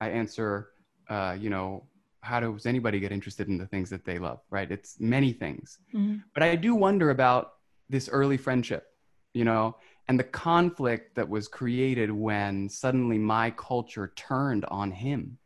[0.00, 0.70] I answer,
[1.08, 1.84] uh, you know,
[2.22, 4.40] how does anybody get interested in the things that they love?
[4.50, 4.70] Right?
[4.70, 5.78] It's many things.
[5.94, 6.18] Mm-hmm.
[6.34, 7.52] But I do wonder about
[7.90, 8.86] this early friendship,
[9.34, 9.76] you know,
[10.08, 15.38] and the conflict that was created when suddenly my culture turned on him,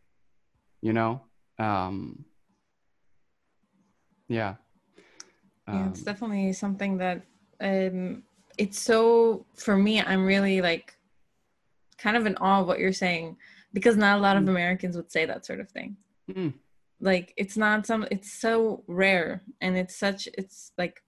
[0.81, 1.23] you know?
[1.59, 2.25] Um,
[4.29, 4.55] yeah.
[5.67, 7.23] Um, yeah, it's um, definitely something that
[7.61, 8.23] um,
[8.59, 10.97] it's so, for me, I'm really like
[11.99, 13.37] kind of in awe of what you're saying
[13.73, 14.51] because not a lot of mm.
[14.51, 15.97] Americans would say that sort of thing.
[16.31, 16.55] Mm.
[17.01, 21.03] Like it's not some, it's so rare and it's such, it's like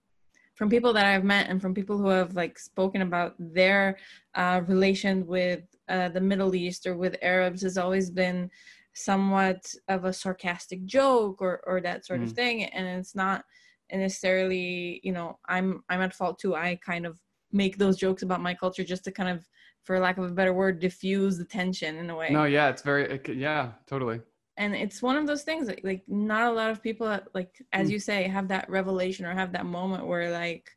[0.57, 3.97] from people that I've met and from people who have like spoken about their
[4.33, 8.49] uh, relation with uh, the Middle East or with Arabs has always been
[8.93, 12.23] somewhat of a sarcastic joke or or that sort mm.
[12.23, 13.45] of thing, and it's not
[13.93, 16.55] necessarily you know I'm I'm at fault too.
[16.55, 17.19] I kind of
[17.51, 19.47] make those jokes about my culture just to kind of
[19.83, 22.81] for lack of a better word diffuse the tension in a way no yeah it's
[22.81, 24.19] very it, yeah totally
[24.57, 27.87] and it's one of those things that, like not a lot of people like as
[27.87, 27.91] mm.
[27.91, 30.69] you say have that revelation or have that moment where like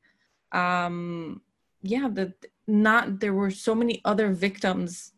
[0.53, 1.41] um
[1.83, 2.33] yeah that
[2.67, 5.13] not there were so many other victims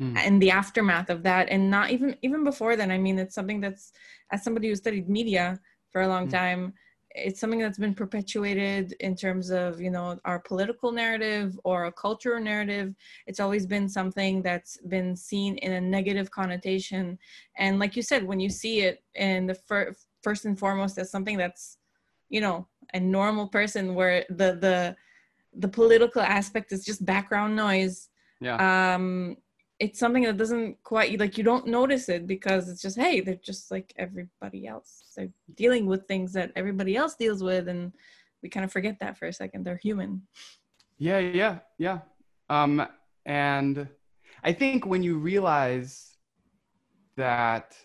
[0.00, 0.24] mm.
[0.24, 3.60] in the aftermath of that and not even even before then i mean it's something
[3.60, 3.92] that's
[4.32, 6.32] as somebody who studied media for a long mm.
[6.32, 6.72] time
[7.16, 11.92] it's something that's been perpetuated in terms of you know our political narrative or a
[11.92, 12.94] cultural narrative.
[13.26, 17.18] It's always been something that's been seen in a negative connotation.
[17.56, 21.10] And like you said when you see it in the fir- first and foremost as
[21.10, 21.78] something that's
[22.28, 24.96] you know a normal person where the the
[25.58, 28.94] the political aspect is just background noise yeah.
[28.94, 29.36] um
[29.78, 33.34] it's something that doesn't quite like you don't notice it because it's just hey they're
[33.34, 35.12] just like everybody else.
[35.16, 37.92] They're dealing with things that everybody else deals with and
[38.42, 39.64] we kind of forget that for a second.
[39.64, 40.22] They're human.
[40.98, 42.00] Yeah yeah yeah.
[42.48, 42.86] Um
[43.26, 43.88] and
[44.44, 46.16] i think when you realize
[47.16, 47.76] that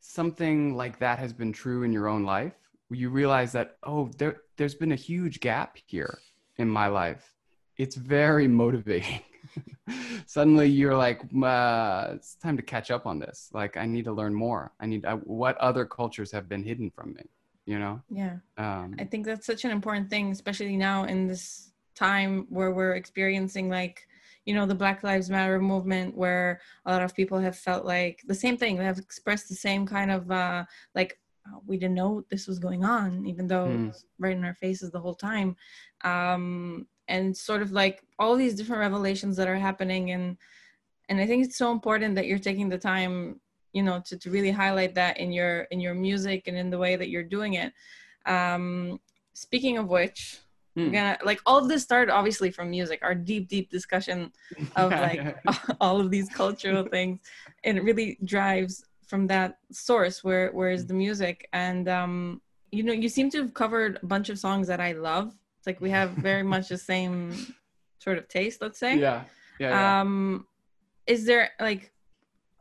[0.00, 2.54] something like that has been true in your own life
[2.90, 6.18] you realize that oh there there's been a huge gap here
[6.58, 7.34] in my life.
[7.76, 9.22] It's very motivating
[10.26, 13.50] suddenly you're like, uh, it's time to catch up on this.
[13.52, 14.72] Like, I need to learn more.
[14.80, 17.22] I need I, what other cultures have been hidden from me.
[17.66, 18.02] You know?
[18.10, 18.36] Yeah.
[18.58, 22.94] Um, I think that's such an important thing, especially now in this time where we're
[22.94, 24.06] experiencing like
[24.46, 28.22] you know the black lives matter movement where a lot of people have felt like
[28.26, 31.94] the same thing they have expressed the same kind of uh like oh, we didn't
[31.96, 33.84] know this was going on even though Mm.
[33.84, 35.56] it was right in our faces the whole time
[36.04, 40.12] um and sort of like all these different revelations that are happening.
[40.12, 40.36] And
[41.10, 43.40] and i think it's so important that you're taking the time
[43.72, 46.78] you know to, to really highlight that in your in your music and in the
[46.78, 47.72] way that you're doing it.
[48.26, 49.00] Um
[49.32, 50.38] speaking of which
[50.76, 50.90] hmm.
[50.90, 54.32] gonna like all of this started obviously from music our deep deep discussion
[54.76, 55.74] of Yeah, like yeah.
[55.80, 57.20] all of these cultural things.
[57.64, 61.48] And it really drives from that source where where is the music.
[61.52, 62.40] And um
[62.72, 65.66] you know you seem to have covered a bunch of songs that i love it's
[65.66, 67.34] like we have very much the same
[67.98, 69.24] sort of taste let's say yeah,
[69.58, 70.00] yeah, yeah.
[70.00, 70.46] um
[71.06, 71.92] is there like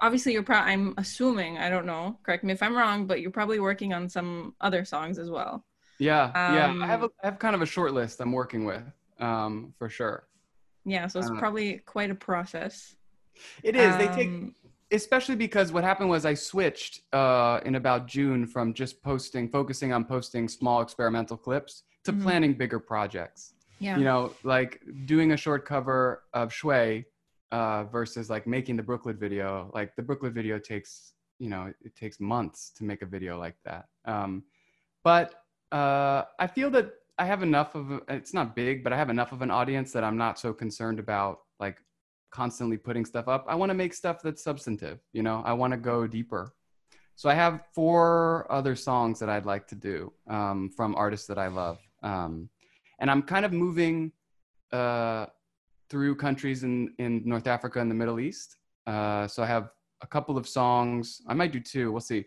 [0.01, 3.31] obviously you're probably i'm assuming i don't know correct me if i'm wrong but you're
[3.31, 5.65] probably working on some other songs as well
[6.01, 6.73] yeah, yeah.
[6.81, 8.83] I have a, um, I have kind of a short list I'm working with,
[9.19, 10.27] um, for sure.
[10.85, 12.95] yeah so it's Uh, probably quite a process
[13.63, 13.95] It is.
[13.97, 14.55] they take Um,
[14.91, 19.91] especially because what happened was I switched uh, in about June from just posting, focusing
[19.93, 22.21] on posting small experimental clips to Mhm.
[22.23, 23.53] planning bigger projects.
[23.81, 27.05] yeah You know, like doing a short cover of Shui
[27.51, 29.71] uh, versus like making the Brooklyn video.
[29.73, 33.55] Like the Brooklyn video takes, you know, it takes months to make a video like
[33.63, 33.85] that.
[34.05, 34.43] Um,
[35.03, 38.97] but uh, I feel that I have enough of, a, it's not big, but I
[38.97, 41.77] have enough of an audience that I'm not so concerned about like
[42.31, 43.45] constantly putting stuff up.
[43.47, 46.53] I want to make stuff that's substantive, you know, I want to go deeper.
[47.15, 51.37] So I have four other songs that I'd like to do um, from artists that
[51.37, 51.79] I love.
[52.03, 52.49] Um,
[52.99, 54.11] and I'm kind of moving
[54.71, 55.27] uh,
[55.89, 58.57] through countries in, in North Africa and the Middle East.
[58.85, 59.69] Uh, so I have
[60.01, 61.21] a couple of songs.
[61.27, 61.91] I might do two.
[61.91, 62.25] We'll see.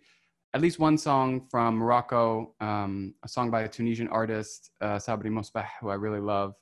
[0.55, 5.31] At least one song from Morocco, um, a song by a Tunisian artist, uh, Sabri
[5.31, 6.55] Mosbah, who I really love.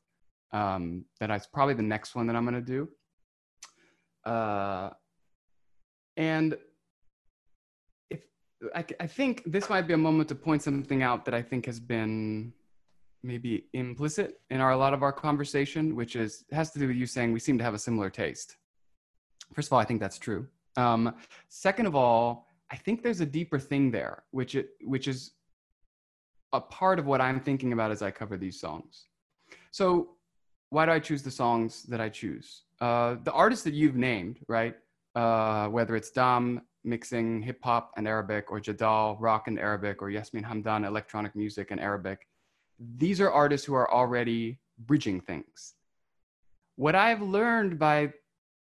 [0.53, 2.89] Um, that is probably the next one that I'm going to do.
[4.25, 4.91] Uh,
[6.17, 6.57] and
[8.11, 8.21] if
[8.75, 11.67] I, I think this might be a moment to point something out that I think
[11.67, 12.53] has been
[13.23, 16.97] maybe implicit in our a lot of our conversation, which is has to do with
[16.97, 18.57] you saying we seem to have a similar taste.
[19.55, 20.47] First of all, I think that's true.
[20.77, 21.15] Um,
[21.49, 25.33] second of all, I think there's a deeper thing there, which it which is
[26.53, 29.07] a part of what I'm thinking about as I cover these songs.
[29.71, 30.11] So,
[30.71, 32.63] why do I choose the songs that I choose?
[32.81, 34.75] Uh, the artists that you've named, right?
[35.15, 40.11] Uh, whether it's DAM mixing hip hop and Arabic, or Jadal rock and Arabic, or
[40.11, 42.27] Yasmin Hamdan electronic music and Arabic,
[42.81, 45.75] these are artists who are already bridging things.
[46.77, 48.13] What I've learned by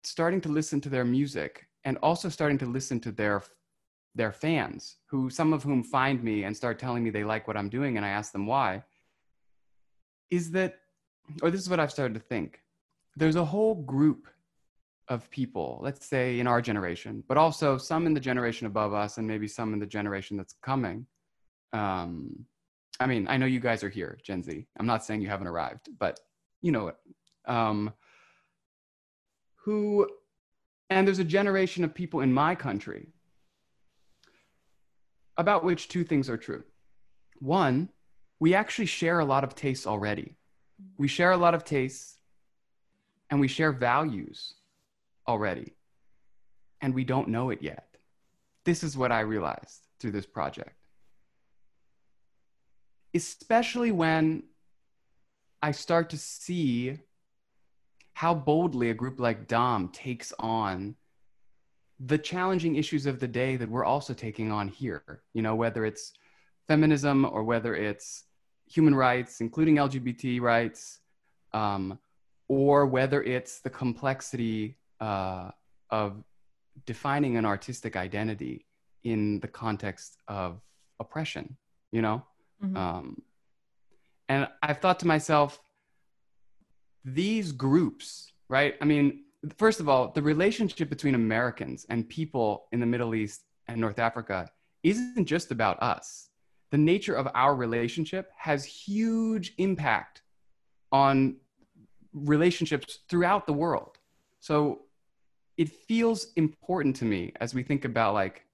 [0.03, 3.42] starting to listen to their music and also starting to listen to their
[4.14, 7.57] their fans, who some of whom find me and start telling me they like what
[7.57, 8.83] I'm doing, and I ask them why,
[10.31, 10.81] is that,
[11.42, 12.61] or this is what I've started to think.
[13.16, 14.27] There's a whole group
[15.09, 19.18] of people, let's say in our generation, but also some in the generation above us,
[19.18, 21.07] and maybe some in the generation that's coming.
[21.73, 22.44] Um,
[23.00, 24.66] I mean, I know you guys are here, Gen Z.
[24.78, 26.20] I'm not saying you haven't arrived, but
[26.61, 26.92] you know.
[27.46, 27.92] Um,
[29.64, 30.08] who,
[30.90, 33.08] and there's a generation of people in my country
[35.37, 36.64] about which two things are true.
[37.38, 37.90] One,
[38.40, 40.37] we actually share a lot of tastes already.
[40.96, 42.18] We share a lot of tastes
[43.30, 44.54] and we share values
[45.26, 45.74] already.
[46.80, 47.96] And we don't know it yet.
[48.64, 50.78] This is what I realized through this project.
[53.14, 54.44] Especially when
[55.62, 56.99] I start to see
[58.14, 60.97] how boldly a group like DAM takes on
[62.01, 65.85] the challenging issues of the day that we're also taking on here, you know, whether
[65.85, 66.12] it's
[66.68, 68.25] feminism or whether it's
[68.66, 71.01] human rights, including LGBT rights,
[71.53, 71.99] um,
[72.49, 75.51] or whether it's the complexity uh,
[75.90, 76.23] of
[76.87, 78.66] defining an artistic identity
[79.05, 80.61] in the context of
[81.01, 81.57] oppression,
[81.91, 82.22] you know?
[82.62, 82.76] Mhm.
[82.76, 83.22] Um,
[84.28, 85.61] and I've thought to myself,
[87.04, 88.76] these groups, right?
[88.80, 89.24] I mean,
[89.56, 93.98] first of all, the relationship between Americans and people in the Middle East and North
[93.98, 94.50] Africa
[94.82, 96.30] isn't just about us.
[96.70, 100.22] The nature of our relationship has huge impact
[100.92, 101.36] on
[102.12, 103.98] relationships throughout the world.
[104.40, 104.82] So
[105.56, 108.44] it feels important to me as we think about like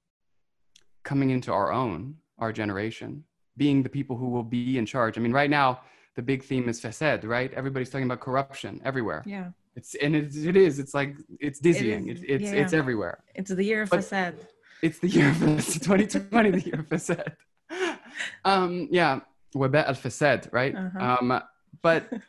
[1.03, 3.25] coming into our own, our generation,
[3.57, 5.19] being the people who will be in charge.
[5.19, 5.81] I mean, right now,
[6.17, 7.53] the big theme is fasad, right?
[7.55, 9.23] Everybody's talking about corruption everywhere.
[9.27, 9.51] Yeah.
[9.77, 10.79] It's and it's, it is.
[10.79, 12.09] It's like it's dizzying.
[12.09, 12.53] It is, it's yeah.
[12.53, 13.25] it's everywhere.
[13.35, 14.11] It's the year of fesed.
[14.11, 14.35] fasad.
[14.83, 16.51] It's the year of 2020.
[16.51, 17.35] the year of fasad.
[18.45, 19.21] Um, yeah,
[19.57, 20.75] Webet al fasad, right?
[20.75, 21.17] Uh-huh.
[21.21, 21.43] Um,
[21.83, 22.09] but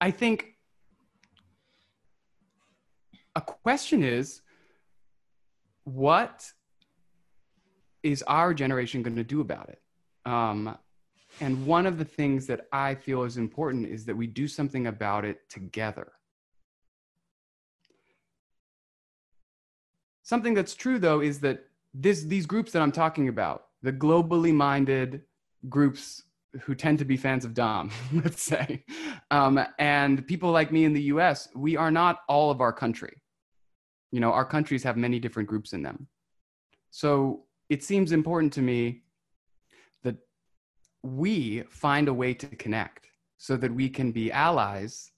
[0.00, 0.54] I think
[3.34, 4.42] a question is,
[5.82, 6.52] what
[8.02, 9.80] is our generation going to do about it?
[10.24, 10.76] Um,
[11.40, 14.86] and one of the things that I feel is important is that we do something
[14.86, 16.12] about it together.
[20.22, 24.52] Something that's true, though, is that this, these groups that I'm talking about, the globally
[24.52, 25.22] minded
[25.68, 26.22] groups
[26.62, 28.84] who tend to be fans of DAM, let's say,
[29.30, 33.22] um, and people like me in the US, we are not all of our country.
[34.10, 36.08] You know, our countries have many different groups in them.
[36.90, 39.02] So it seems important to me
[40.02, 40.16] that
[41.02, 43.06] we find a way to connect
[43.36, 45.12] so that we can be allies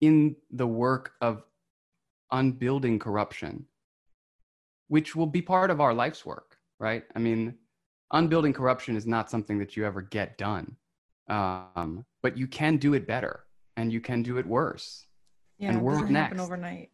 [0.00, 1.44] in the work of
[2.30, 3.66] unbuilding corruption,
[4.88, 7.04] which will be part of our life's work, right?
[7.14, 7.56] I mean,
[8.12, 10.76] unbuilding corruption is not something that you ever get done,
[11.28, 13.44] um, but you can do it better
[13.76, 15.06] and you can do it worse.
[15.58, 16.40] Yeah, and it we're next.
[16.40, 16.90] overnight.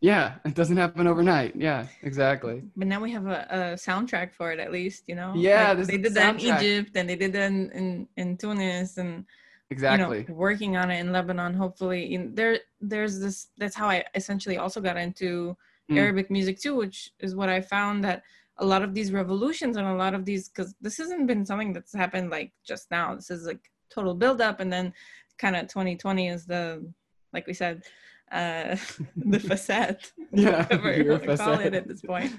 [0.00, 1.56] Yeah, it doesn't happen overnight.
[1.56, 2.62] Yeah, exactly.
[2.76, 5.32] But now we have a, a soundtrack for it, at least, you know.
[5.34, 6.56] Yeah, Like, they did the that in.
[6.56, 9.24] Egypt, and they did that in in, in Tunis, and
[9.70, 10.18] Exactly.
[10.20, 11.54] you know, working on it in Lebanon.
[11.54, 13.48] Hopefully, in, there there's this.
[13.58, 15.56] That's how I essentially also got into
[15.88, 15.98] Mm.
[15.98, 18.24] Arabic music too, which is what I found that
[18.58, 21.72] a lot of these revolutions and a lot of these because this hasn't been something
[21.72, 23.14] that's happened like just now.
[23.14, 24.92] This is like total buildup, and then
[25.38, 26.84] kind of 2020 is the
[27.32, 27.84] like we said
[28.32, 28.76] uh
[29.16, 29.98] the fasad
[30.32, 32.32] Yeah, whatever you year want to call it at this point.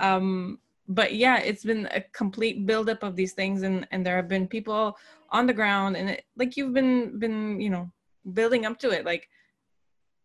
[0.00, 0.58] Um
[0.88, 4.46] but yeah it's been a complete buildup of these things and and there have been
[4.48, 4.96] people
[5.30, 7.90] on the ground and it, like you've been been you know
[8.32, 9.04] building up to it.
[9.04, 9.28] Like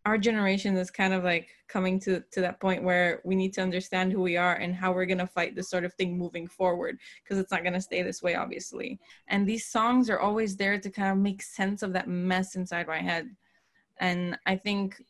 [0.05, 3.61] our generation is kind of like coming to to that point where we need to
[3.61, 6.47] understand who we are and how we're going to fight this sort of thing moving
[6.47, 8.99] forward because it's not going to stay this way obviously.
[9.27, 12.87] And these songs are always there to kind of make sense of that mess inside
[12.87, 13.29] my head
[13.99, 15.01] and i think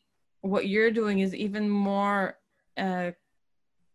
[0.42, 2.38] what you're doing is even more
[2.76, 3.10] uh,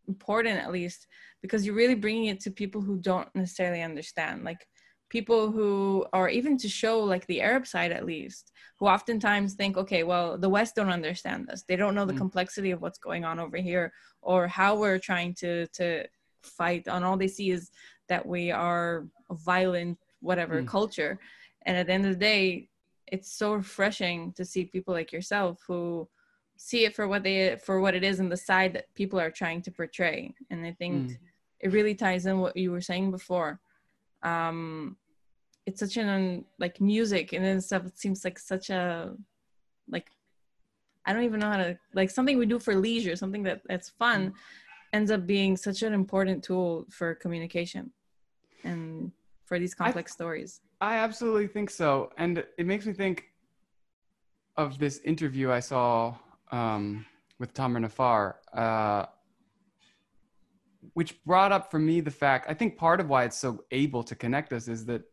[0.07, 1.07] important at least
[1.41, 4.67] because you're really bringing it to people who don't necessarily understand like
[5.09, 9.77] people who or even to show like the arab side at least who oftentimes think
[9.77, 12.17] okay well the west don't understand this they don't know the Mm.
[12.17, 16.05] complexity of what's going on over here or how we're trying to to
[16.43, 17.71] fight and all they see is
[18.09, 20.67] that we are a violent whatever Mm.
[20.67, 21.17] culture
[21.65, 22.67] and at the end of the day
[23.07, 26.07] it's so refreshing to see people like yourself who
[26.55, 29.31] see it for what they for what it is and the side that people are
[29.31, 30.33] trying to portray.
[30.49, 31.17] And i think Mm.
[31.59, 33.59] it really ties in what you were saying before.
[34.21, 34.97] Um
[35.65, 39.15] it's such an like music and then stuff it seems like such a
[39.89, 40.07] like
[41.05, 43.89] i don't even know how to like something we do for leisure something that that's
[43.89, 44.33] fun
[44.93, 47.91] ends up being such an important tool for communication.
[48.63, 49.11] And
[49.45, 52.11] for these I- complex stories I absolutely think so.
[52.17, 53.23] And it makes me think
[54.57, 56.15] of this interview I saw
[56.51, 57.05] um,
[57.39, 59.05] with Tamer Nafar, uh,
[60.93, 64.03] which brought up for me the fact I think part of why it's so able
[64.03, 65.03] to connect us is that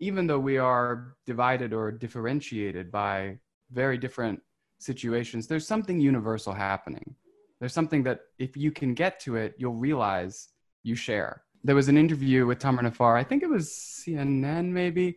[0.00, 3.38] even though we are divided or differentiated by
[3.70, 4.42] very different
[4.78, 7.14] situations, there's something universal happening.
[7.60, 10.48] There's something that if you can get to it, you'll realize
[10.82, 11.44] you share.
[11.62, 15.16] There was an interview with Tamer Nafar, I think it was CNN maybe,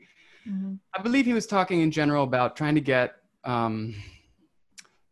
[0.98, 3.16] I believe he was talking in general about trying to get
[3.46, 3.96] um,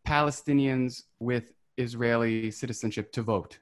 [0.06, 3.58] Palestinians with Israeli citizenship to vote,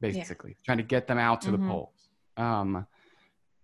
[0.00, 1.68] basically, trying to get them out to the Mhm.
[1.68, 2.08] polls.
[2.36, 2.86] Um,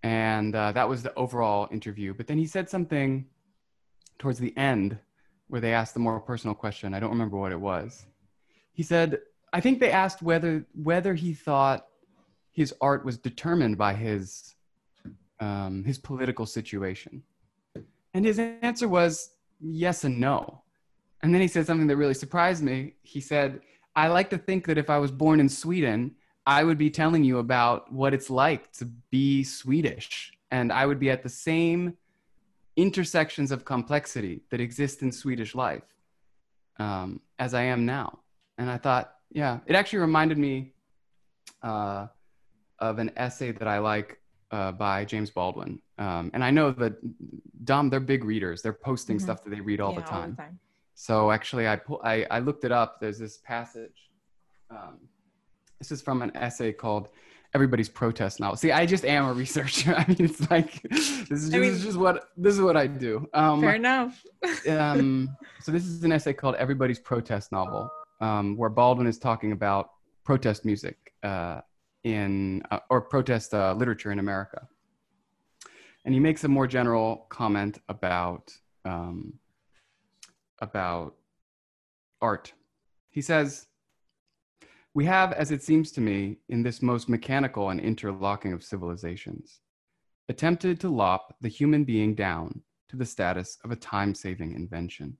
[0.02, 2.14] and uh, that was the overall interview.
[2.14, 3.26] But then he said something
[4.18, 4.98] towards the end
[5.48, 6.94] where they asked the more personal question.
[6.94, 8.06] I don't remember what it was.
[8.72, 9.20] He said,
[9.52, 11.86] I think they asked whether whether he thought
[12.56, 14.54] his art was determined by his
[15.40, 17.22] um, his political situation.
[18.14, 20.62] And his answer was yes and no.
[21.22, 22.94] And then he said something that really surprised me.
[23.02, 23.60] He said,
[23.94, 26.14] I like to think that if I was born in Sweden,
[26.46, 30.32] I would be telling you about what it's like to be Swedish.
[30.50, 31.98] And I would be at the same
[32.76, 35.82] intersections of complexity that exist in Swedish life
[36.78, 38.20] um, as I am now.
[38.56, 40.72] And I thought, yeah, it actually reminded me
[41.62, 42.06] uh,
[42.78, 44.18] of an essay that I like
[44.50, 45.80] uh, by James Baldwin.
[45.98, 46.94] Um, and I know that
[47.64, 48.62] DAM, they're big readers.
[48.62, 49.22] They're posting Mhm.
[49.22, 50.22] stuff that they read all, Yeah, the time.
[50.22, 50.60] all the time
[50.94, 53.00] So actually, I, pu- I, I looked it up.
[53.00, 54.10] There's this passage.
[54.70, 54.98] Um,
[55.78, 57.08] this is from an essay called
[57.54, 58.56] everybody's protest novel.
[58.56, 59.94] See, I just am a researcher.
[60.00, 62.76] I mean, it's like this is, I mean- this is just what this is what
[62.76, 63.28] I do.
[63.34, 64.22] Um, Fair enough.
[64.68, 65.28] um,
[65.60, 69.90] so this is an essay called "Everybody's Protest Novel," um, where Baldwin is talking about
[70.24, 71.60] protest music uh,
[72.06, 74.60] in uh, or protest uh, literature in America,
[76.04, 78.44] and he makes a more general comment about
[78.84, 79.34] um,
[80.60, 81.16] about
[82.20, 82.52] art.
[83.10, 83.66] He says.
[84.94, 89.60] We have, as it seems to me, in this most mechanical and interlocking of civilizations,
[90.30, 95.18] attempted to lop the human being down to the status of a time saving invention.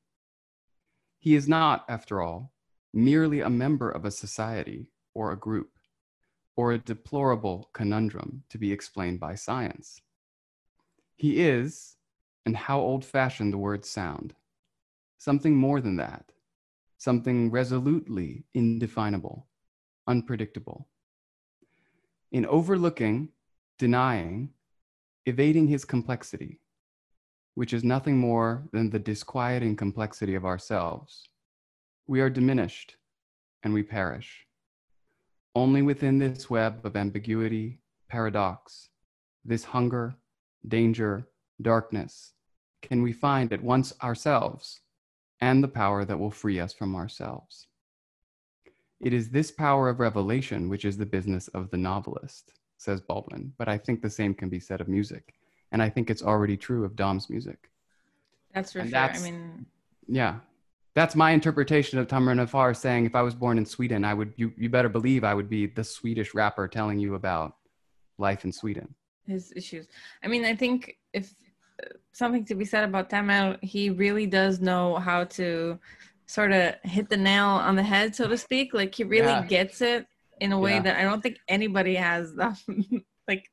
[1.18, 2.54] He is not, after all,
[2.94, 5.75] merely a member of a society or a group,
[6.56, 10.00] or a deplorable conundrum to be explained by science.
[11.16, 11.96] He is,
[12.44, 14.34] and how old fashioned the words sound,
[15.18, 16.32] something more than that,
[16.98, 19.46] something resolutely indefinable,
[20.06, 20.88] unpredictable.
[22.32, 23.30] In overlooking,
[23.78, 24.50] denying,
[25.26, 26.60] evading his complexity,
[27.54, 31.28] which is nothing more than the disquieting complexity of ourselves,
[32.06, 32.96] we are diminished
[33.62, 34.45] and we perish.
[35.56, 37.78] Only within this web of ambiguity,
[38.10, 38.90] paradox,
[39.42, 40.14] this hunger,
[40.68, 41.28] danger,
[41.62, 42.34] darkness,
[42.82, 44.82] can we find at once ourselves
[45.40, 47.68] and the power that will free us from ourselves.
[49.00, 53.54] It is this power of revelation which is the business of the novelist, says Baldwin,
[53.56, 55.32] but I think the same can be said of music.
[55.72, 57.70] And I think it's already true of DAM's music.
[58.52, 58.98] That's for And sure.
[58.98, 59.64] I that's- mean,
[60.06, 60.40] Yeah.
[60.96, 64.32] That's my interpretation of Tamer Nafar saying if I was born in Sweden, I would
[64.36, 67.56] you, you better believe I would be the Swedish rapper telling you about
[68.18, 68.94] life in Sweden.
[69.26, 69.86] his issues.
[70.24, 71.34] I mean, I think if
[71.82, 75.78] uh, something to be said about Tamel, he really does know how to
[76.26, 78.72] sort of hit the nail on the head, so to speak.
[78.72, 79.44] Like he really Yeah.
[79.46, 80.06] gets it
[80.40, 80.82] in a way Yeah.
[80.82, 82.34] that I don't think anybody has.
[83.28, 83.44] like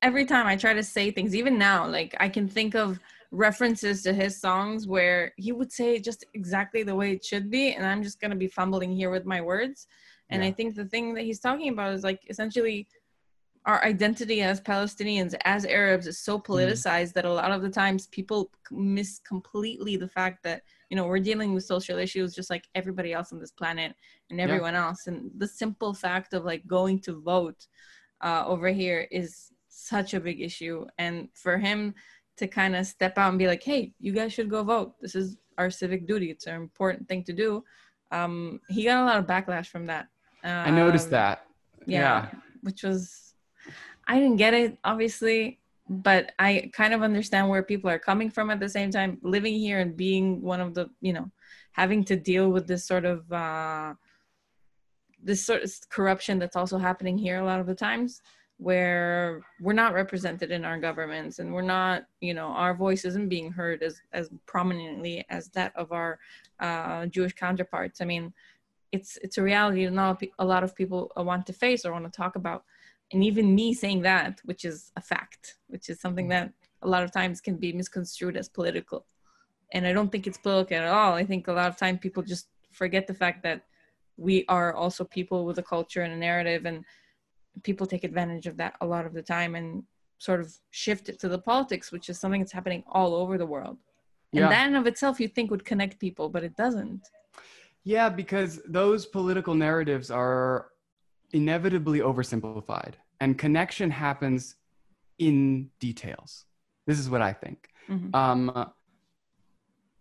[0.00, 2.98] every time I try to say things, even now, like I can think of
[3.36, 7.50] references to his songs where he would say it just exactly the way it should
[7.50, 9.86] be, and I'm just gonna be fumbling here with my words.
[10.30, 12.88] And I think the thing that he's talking about is like essentially
[13.64, 18.06] our identity as Palestinians, as Arabs, is so politicized that a lot of the times
[18.08, 22.64] people miss completely the fact that you know we're dealing with social issues just like
[22.74, 23.94] everybody else on this planet
[24.30, 25.06] and everyone else.
[25.06, 27.66] And the simple fact of like going to vote
[28.22, 30.86] uh, over here is such a big issue.
[30.98, 31.94] And for him
[32.36, 34.94] to kind of step out and be like, "Hey, you guys should go vote.
[35.00, 36.30] This is our civic duty.
[36.30, 37.64] It's an important thing to do."
[38.12, 40.08] Um, he got a lot of backlash from that.
[40.44, 41.46] I noticed Um, that.
[41.86, 42.30] yeah,
[42.62, 43.34] which was
[44.06, 45.58] I didn't get it obviously,
[45.88, 49.54] but I kind of understand where people are coming from at the same time living
[49.54, 51.30] here and being one of the, you know,
[51.72, 53.94] having to deal with this sort of uh
[55.22, 58.22] this sort of corruption that's also happening here a lot of the times
[58.58, 63.28] where we're not represented in our governments and we're not you know our voice isn't
[63.28, 66.18] being heard as as prominently as that of our
[66.60, 68.00] uh, jewish counterparts.
[68.00, 68.32] I mean
[68.92, 71.92] it's it's a reality that not a lot of people uh, want to face or
[71.92, 72.64] want to talk about.
[73.12, 76.52] And even me saying that which is a fact which is something that
[76.82, 79.06] a lot of times can be misconstrued as political.
[79.72, 81.12] And i don't think it's political at all.
[81.12, 83.62] I think a lot of time people just forget the fact that
[84.16, 86.84] we are also people with a culture and a narrative and
[87.62, 89.82] people take advantage of that a lot of the time and
[90.18, 93.46] sort of shift it to the politics which is something that's happening all over the
[93.46, 93.78] world
[94.32, 94.48] and Yeah.
[94.48, 97.02] that in of itself you think would connect people but it doesn't
[97.84, 100.70] Yeah, because those political narratives are
[101.32, 104.56] inevitably oversimplified, and connection happens
[105.18, 106.46] in details.
[106.88, 107.58] This is what I think.
[107.88, 108.12] Mhm.
[108.12, 108.72] Um,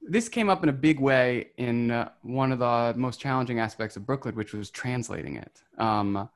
[0.01, 3.95] this came up in a big way in uh, one of the most challenging aspects
[3.97, 5.63] of Brooklyn, which was translating it.
[5.77, 6.27] Um,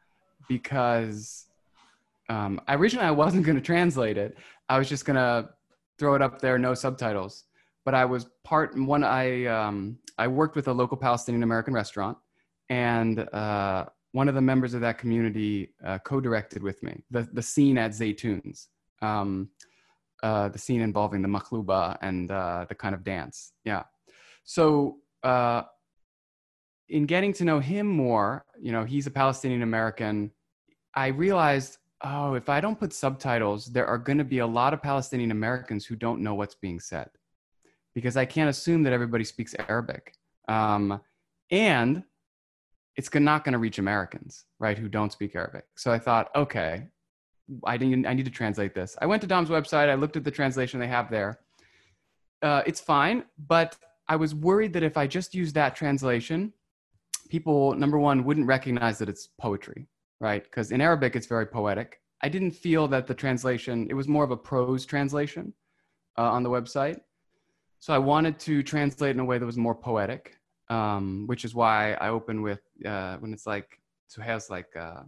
[0.50, 1.46] because
[2.28, 4.38] um, originally I wasn't going to translate it.
[4.68, 5.50] I was just going to
[5.98, 7.46] throw it up there, no subtitles.
[7.86, 9.06] But I was part one.
[9.06, 12.18] I um, I worked with a local Palestinian American restaurant,
[12.70, 17.42] and uh, one of the members of that community uh, co-directed with me the the
[17.42, 18.68] scene at Zaytoons.
[19.02, 19.50] Um,
[20.22, 23.54] uh, the scene involving the makhluba and uh, the kind of dance.
[23.64, 23.84] Yeah.
[24.44, 25.64] So uh,
[26.90, 30.32] in getting to know him more, you know, he's a Palestinian American.
[31.00, 34.74] I realized, oh, if I don't put subtitles, there are going to be a lot
[34.74, 37.10] of Palestinian Americans who don't know what's being said,
[37.96, 40.16] because I can't assume that everybody speaks Arabic,
[40.50, 41.00] um,
[41.52, 42.04] and
[42.98, 45.64] it's not going to reach Americans, right, who don't speak Arabic.
[45.78, 46.90] So I thought, okay,
[47.64, 48.06] I didn't.
[48.06, 48.98] I need to translate this.
[49.02, 49.88] I went to DAM's website.
[49.88, 51.40] I looked at the translation they have there.
[52.42, 53.78] Uh, it's fine, but
[54.10, 56.52] I was worried that if I just used that translation,
[57.30, 59.88] people number one wouldn't recognize that it's poetry,
[60.20, 60.44] right?
[60.44, 62.02] Because in Arabic, it's very poetic.
[62.22, 65.54] I didn't feel that the translation, it was more of a prose translation
[66.18, 67.00] uh, on the website.
[67.80, 70.38] So I wanted to translate in a way that was more poetic,
[70.70, 75.04] um, which is why I open with uh, when it's like, so has like, uh,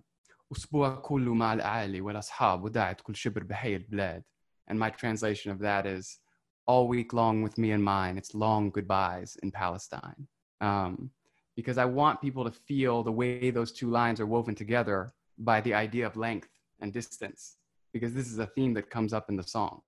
[4.67, 6.19] and my translation of that is
[6.65, 10.27] all week long with me and mine, it's long goodbyes in Palestine.
[10.61, 11.11] Um,
[11.55, 15.61] because I want people to feel the way those two lines are woven together by
[15.61, 16.49] the idea of length
[16.79, 17.57] and distance,
[17.93, 19.81] because this is a theme that comes up in the song.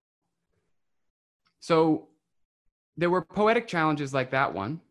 [1.60, 2.10] So
[2.98, 4.82] there were poetic challenges like that one,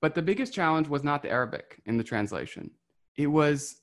[0.00, 2.70] but the biggest challenge was not the Arabic in the translation.
[3.16, 3.80] It was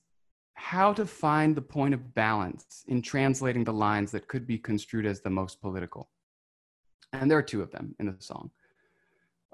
[0.54, 5.06] how to find the point of balance in translating the lines that could be construed
[5.06, 6.10] as the most political.
[7.12, 8.52] And there are two of them in the song.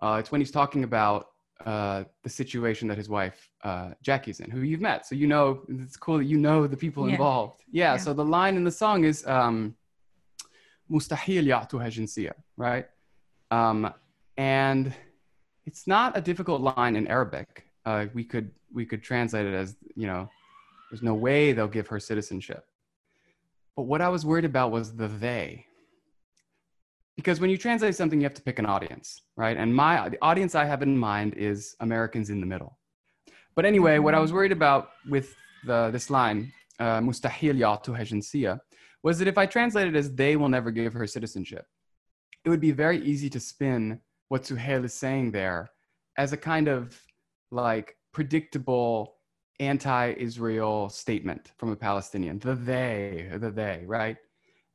[0.01, 1.30] Uh, it's when he's talking about
[1.65, 5.05] uh, the situation that his wife uh, Jackie's in, who you've met.
[5.05, 7.13] So you know it's cool that you know the people yeah.
[7.13, 7.63] involved.
[7.71, 9.75] Yeah, yeah, So the line in the song is um,
[10.91, 12.87] "Mustahil ya'tuha right?
[13.51, 13.93] Um,
[14.37, 14.93] and
[15.65, 17.65] it's not a difficult line in Arabic.
[17.85, 20.29] Uh, we could we could translate it as you know,
[20.89, 22.65] there's no way they'll give her citizenship.
[23.75, 25.65] But what I was worried about was the they,
[27.17, 29.57] because when you translate something you have to pick an audience right?
[29.57, 32.77] And my the audience i have in mind is americans in the middle.
[33.55, 34.21] But anyway what i mm-hmm.
[34.21, 35.35] was worried about with
[35.65, 38.59] the, this line uh, mustahil yatu hejensia
[39.03, 41.65] was that if i translated as they will never give her citizenship
[42.43, 43.99] it would be very easy to spin
[44.29, 45.69] what suhail is saying there
[46.17, 46.99] as a kind of
[47.51, 49.15] like predictable
[49.59, 52.39] anti-israel statement from a palestinian.
[52.39, 54.17] The they the they right?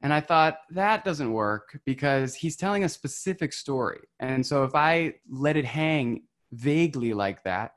[0.07, 3.99] And I thought that doesn't work because he's telling a specific story.
[4.21, 7.73] And so if I let it hang vaguely like that,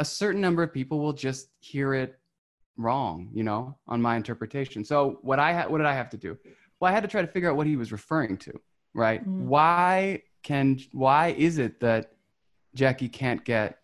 [0.00, 2.18] a certain number of people will just hear it
[2.76, 4.84] wrong, you know, on my interpretation.
[4.84, 6.36] So what I ha- what did I have to do?
[6.80, 8.60] Well, I had to try to figure out what he was referring to,
[8.92, 9.24] right?
[9.24, 9.42] Mhm.
[9.44, 12.14] Why can why is it that
[12.74, 13.78] Jackie can't get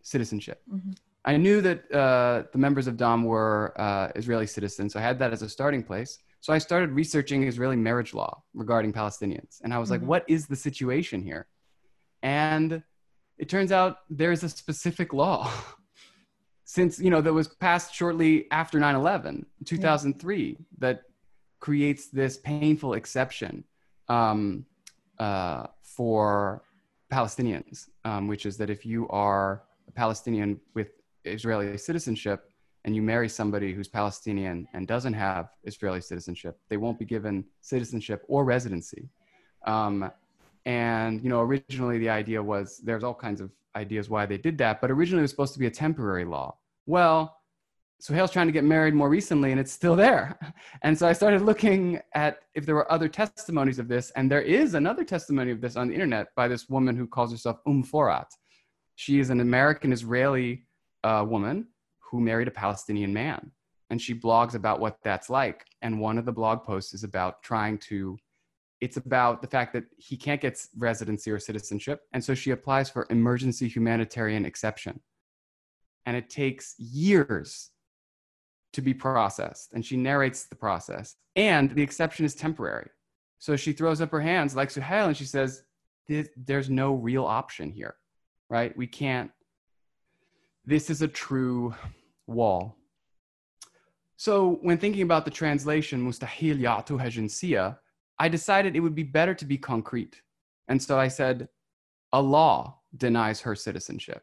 [0.00, 0.62] citizenship?
[0.72, 0.96] Mhm.
[1.26, 4.94] I knew that uh, the members of DAM were uh, Israeli citizens.
[4.94, 6.20] So I had that as a starting place.
[6.46, 9.60] So I started researching Israeli marriage law regarding Palestinians.
[9.64, 9.94] And I was Mhm.
[9.94, 11.48] like, what is the situation here?
[12.22, 12.84] And
[13.36, 15.50] it turns out there's a specific law
[16.64, 21.02] since, you know, that was passed shortly after 9 11, 2003, that
[21.58, 23.64] creates this painful exception
[24.08, 24.66] um,
[25.18, 26.62] uh, for
[27.10, 30.90] Palestinians, um, which is that if you are a Palestinian with
[31.24, 32.52] Israeli citizenship
[32.86, 37.44] and you marry somebody who's Palestinian and doesn't have Israeli citizenship, they won't be given
[37.60, 39.08] citizenship or residency.
[39.66, 40.10] Um,
[40.64, 44.56] and you know, originally the idea was there's all kinds of ideas why they did
[44.58, 46.56] that, but originally it was supposed to be a temporary law.
[46.86, 47.36] Well,
[48.00, 50.38] Suhail's trying to get married more recently and it's still there.
[50.82, 54.42] And so I started looking at if there were other testimonies of this, and there
[54.42, 57.82] is another testimony of this on the internet by this woman who calls herself Um
[57.82, 58.28] Forat.
[58.94, 60.66] She is an American Israeli
[61.02, 61.66] uh, woman
[62.10, 63.50] who married a Palestinian man.
[63.90, 65.64] And she blogs about what that's like.
[65.82, 68.18] And one of the blog posts is about trying to,
[68.80, 72.00] it's about the fact that he can't get residency or citizenship.
[72.12, 75.00] And so she applies for emergency humanitarian exception.
[76.04, 77.70] And it takes years
[78.72, 79.72] to be processed.
[79.72, 81.16] And she narrates the process.
[81.36, 82.90] And the exception is temporary.
[83.38, 85.62] So she throws up her hands like Suhail and she says,
[86.08, 87.96] There's no real option here,
[88.48, 88.76] right?
[88.76, 89.30] We can't
[90.66, 91.74] this is a true
[92.26, 92.76] wall.
[94.16, 97.78] So when thinking about the translation, mustahil ya'tuha jinsiyya,
[98.18, 100.22] I decided it would be better to be concrete.
[100.68, 101.48] And so I said,
[102.12, 104.22] a law denies her citizenship.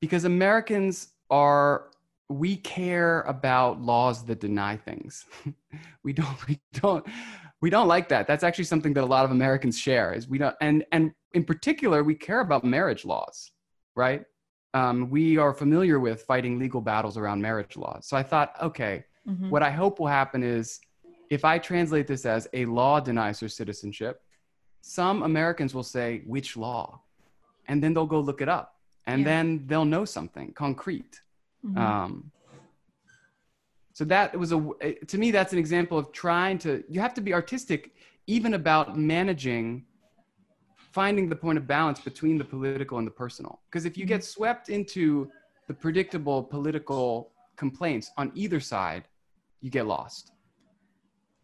[0.00, 1.90] Because Americans are,
[2.28, 5.24] we care about laws that deny things.
[6.04, 7.06] we don't, we don't,
[7.62, 8.26] we don't like that.
[8.26, 11.44] That's actually something that a lot of Americans share is we don't, and, and in
[11.44, 13.50] particular, we care about marriage laws
[13.94, 14.24] right?
[14.72, 18.06] Um, we are familiar with fighting legal battles around marriage laws.
[18.06, 19.50] So I thought, okay, Mhm.
[19.50, 20.80] what I hope will happen is
[21.30, 24.20] if I translate this as a law denies her citizenship,
[24.80, 27.02] some Americans will say, which law?
[27.66, 29.24] And then they'll go look it up and Yeah.
[29.26, 31.20] then they'll know something concrete.
[31.64, 31.78] Mhm.
[31.78, 32.30] Um,
[33.92, 34.58] so that was a,
[35.06, 37.94] to me, that's an example of trying to, you have to be artistic
[38.26, 39.86] even about managing
[40.94, 43.60] finding the point of balance between the political and the personal.
[43.66, 45.28] Because if you get swept into
[45.66, 49.04] the predictable political complaints on either side,
[49.60, 50.32] you get lost.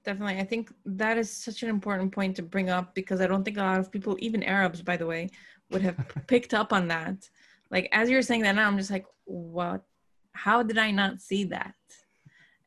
[0.05, 0.39] Definitely.
[0.39, 3.59] I think that is such an important point to bring up because I don't think
[3.59, 5.29] a lot of people, even Arabs, by the way,
[5.71, 5.97] would have
[6.27, 7.29] picked up on that.
[7.71, 9.83] Like, as you're saying that now, I'm just like, what
[10.33, 11.75] how did I not see that?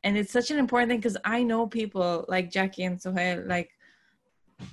[0.04, 3.70] And it's such an important thing because I know people like Jackie and Suhail, like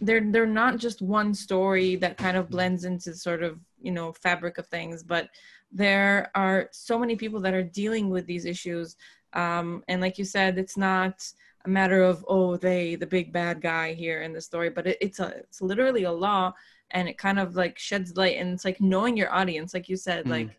[0.01, 4.13] they're they're not just one story that kind of blends into sort of you know
[4.13, 5.29] fabric of things, but
[5.71, 8.97] there are so many people that are dealing with these issues.
[9.33, 11.23] Um, and like you said, it's not
[11.65, 14.97] a matter of oh they the big bad guy here in the story, but it,
[15.01, 16.53] it's a it's literally a law,
[16.91, 18.37] and it kind of like sheds light.
[18.37, 20.31] And it's like knowing your audience, like you said, mm.
[20.31, 20.49] like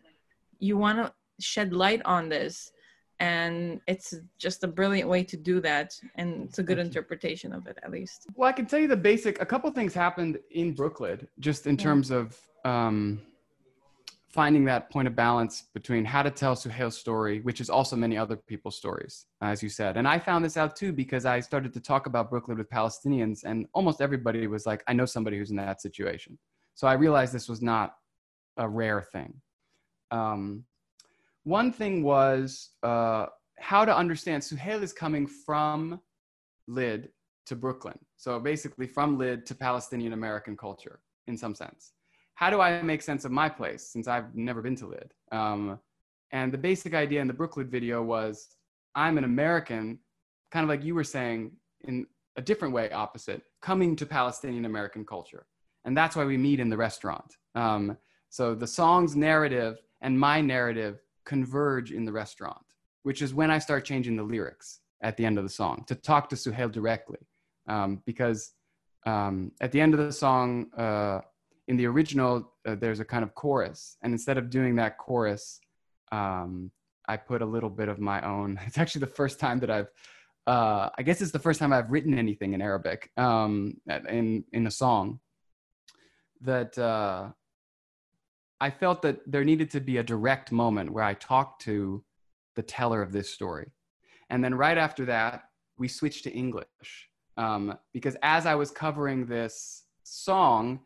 [0.59, 2.71] you want to shed light on this
[3.19, 7.67] and it's just a brilliant way to do that and it's a good interpretation of
[7.67, 8.27] it at least.
[8.35, 11.75] Well i can tell you the basic a couple things happened in brooklyn just in
[11.75, 11.83] yeah.
[11.83, 13.21] terms of um,
[14.29, 18.17] finding that point of balance between how to tell suhail's story which is also many
[18.17, 19.97] other people's stories as you said.
[19.97, 23.43] And i found this out too because i started to talk about brooklyn with palestinians
[23.43, 26.37] and almost everybody was like i know somebody who's in that situation.
[26.73, 27.95] So i realized this was not
[28.57, 29.41] a rare thing.
[30.11, 30.65] Um,
[31.43, 33.27] one thing was uh,
[33.59, 35.99] how to understand Suhail is coming from
[36.69, 37.09] Lyd
[37.45, 37.97] to Brooklyn.
[38.17, 41.93] So basically from Lyd to Palestinian American culture in some sense.
[42.35, 45.11] How do I make sense of my place since I've never been to Lyd?
[45.31, 45.79] Um,
[46.31, 48.47] and the basic idea in the Brooklyn video was
[48.95, 49.99] I'm an American,
[50.51, 55.05] kind of like you were saying in a different way, opposite, coming to Palestinian American
[55.05, 55.45] culture.
[55.85, 57.35] And that's why we meet in the restaurant.
[57.55, 57.97] Um,
[58.29, 62.65] so the song's narrative and my narrative converge in the restaurant,
[63.03, 65.95] which is when I start changing the lyrics at the end of the song to
[65.95, 67.19] talk to Suhail directly.
[67.67, 68.51] Um, because
[69.05, 71.21] um, at the end of the song, uh,
[71.67, 73.97] in the original, uh, there's a kind of chorus.
[74.01, 75.59] And instead of doing that chorus,
[76.11, 76.71] um,
[77.07, 78.59] I put a little bit of my own.
[78.65, 79.89] It's actually the first time that I've,
[80.47, 83.77] uh, I guess it's the first time I've written anything in Arabic um,
[84.09, 85.19] in, in a song
[86.41, 87.29] that uh,
[88.63, 92.01] I felt that there needed to be a direct moment where I talked to
[92.55, 93.73] the teller of this story.
[94.29, 97.09] And then right after that, we switched to English.
[97.35, 100.79] Um, because as I was covering this song,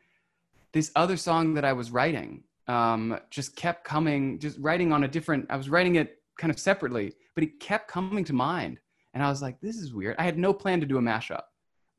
[0.74, 5.08] this other song that I was writing um, just kept coming, just writing on a
[5.08, 8.80] different, I was writing it kind of separately, but it kept coming to mind.
[9.14, 10.16] And I was like, this is weird.
[10.18, 11.44] I had no plan to do a mashup,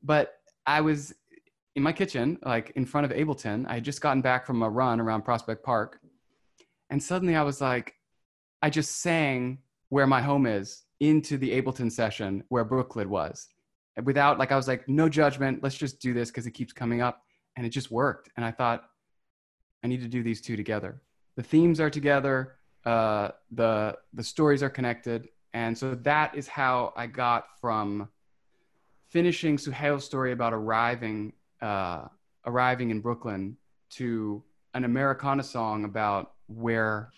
[0.03, 1.13] but I was
[1.75, 3.65] in my kitchen, like in front of Ableton.
[3.67, 5.99] I had just gotten back from a run around Prospect Park.
[6.89, 7.95] And suddenly I was like,
[8.61, 9.59] I just sang
[9.89, 13.47] Where My Home Is into the Ableton session where Brooklyn was.
[14.03, 15.61] Without, like, I was like, no judgment.
[15.61, 17.21] Let's just do this because it keeps coming up.
[17.55, 18.29] And it just worked.
[18.37, 18.83] And I thought,
[19.83, 21.01] I need to do these two together.
[21.35, 22.55] The themes are together,
[22.85, 25.27] uh, the, the stories are connected.
[25.53, 28.09] And so that is how I got from
[29.09, 32.05] finishing Suhail's story about arriving uh,
[32.45, 33.57] arriving in Brooklyn
[33.91, 34.43] to
[34.73, 37.11] an Americana song about where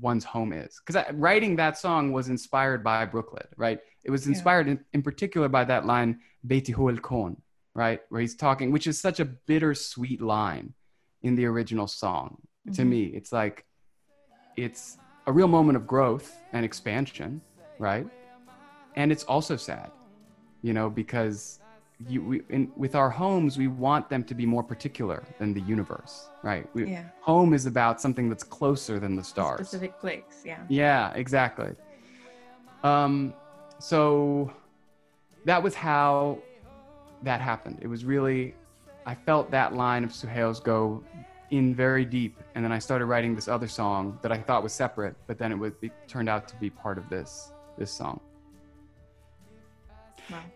[0.00, 0.80] one's home is.
[0.84, 3.78] Because writing that song was inspired by Brooklyn, right?
[4.04, 4.72] It was inspired yeah.
[4.72, 7.36] in, in, particular by that line, Beiti Hu Kon,
[7.74, 8.00] right?
[8.08, 10.74] Where he's talking, which is such a bittersweet line
[11.22, 12.38] in the original song.
[12.66, 12.74] Mm-hmm.
[12.74, 13.64] To me, it's like,
[14.56, 17.40] it's a real moment of growth and expansion,
[17.78, 18.06] right?
[18.96, 19.90] And it's also sad,
[20.62, 21.60] you know, because
[22.08, 25.60] you, we, in, with our homes, we want them to be more particular than the
[25.60, 26.68] universe, right?
[26.74, 27.04] We, yeah.
[27.20, 29.60] Home is about something that's closer than the stars.
[29.60, 30.58] A specific place, yeah.
[30.68, 31.74] Yeah, exactly.
[32.82, 33.34] Um,
[33.78, 34.52] so
[35.44, 36.38] that was how
[37.22, 37.78] that happened.
[37.80, 38.54] It was really,
[39.06, 41.02] I felt that line of Suhail's go
[41.50, 44.72] in very deep, and then I started writing this other song that I thought was
[44.72, 48.20] separate, but then it, was, it turned out to be part of this this song.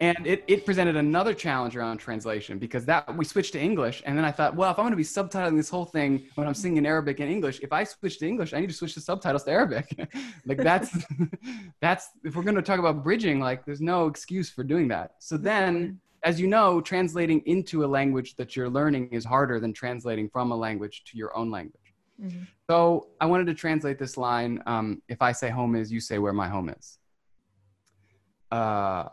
[0.01, 4.03] And it, it presented another challenge around translation because that we switched to English.
[4.07, 6.47] And then I thought, well, if I'm going to be subtitling this whole thing when
[6.47, 9.01] I'm singing Arabic and English, if I switch to English, I need to switch the
[9.01, 10.09] subtitles to Arabic.
[10.47, 10.97] like that's,
[11.81, 15.15] that's, if we're going to talk about bridging, like there's no excuse for doing that.
[15.19, 19.73] So then, as you know, translating into a language that you're learning is harder than
[19.73, 21.81] translating from a language to your own language.
[22.21, 22.45] Mm-hmm.
[22.69, 24.63] So I wanted to translate this line.
[24.67, 26.99] Um, if I say home is, you say where my home is.
[28.51, 29.09] Uh,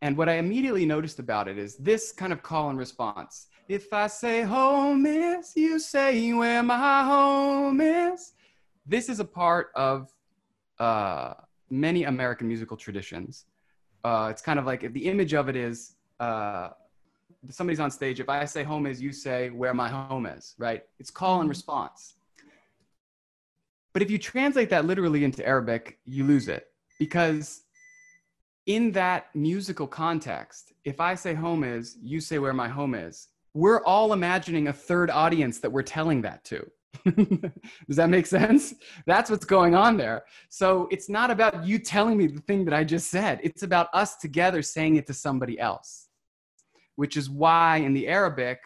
[0.00, 3.48] and what I immediately noticed about it is this kind of call and response.
[3.68, 8.32] If I say home is, you say where my home is.
[8.86, 10.10] This is a part of
[10.78, 11.34] uh,
[11.68, 13.44] many American musical traditions.
[14.04, 16.70] Uh, it's kind of like if the image of it is uh,
[17.50, 18.20] somebody's on stage.
[18.20, 20.84] If I say home is, you say where my home is, right?
[20.98, 22.14] It's call and response.
[23.92, 26.68] But if you translate that literally into Arabic, you lose it
[26.98, 27.62] because
[28.68, 33.28] in that musical context, if I say home is, you say where my home is,
[33.54, 36.70] we're all imagining a third audience that we're telling that to.
[37.16, 38.74] Does that make sense?
[39.06, 40.24] That's what's going on there.
[40.50, 43.40] So it's not about you telling me the thing that I just said.
[43.42, 46.08] It's about us together saying it to somebody else,
[46.96, 48.60] which is why in the Arabic,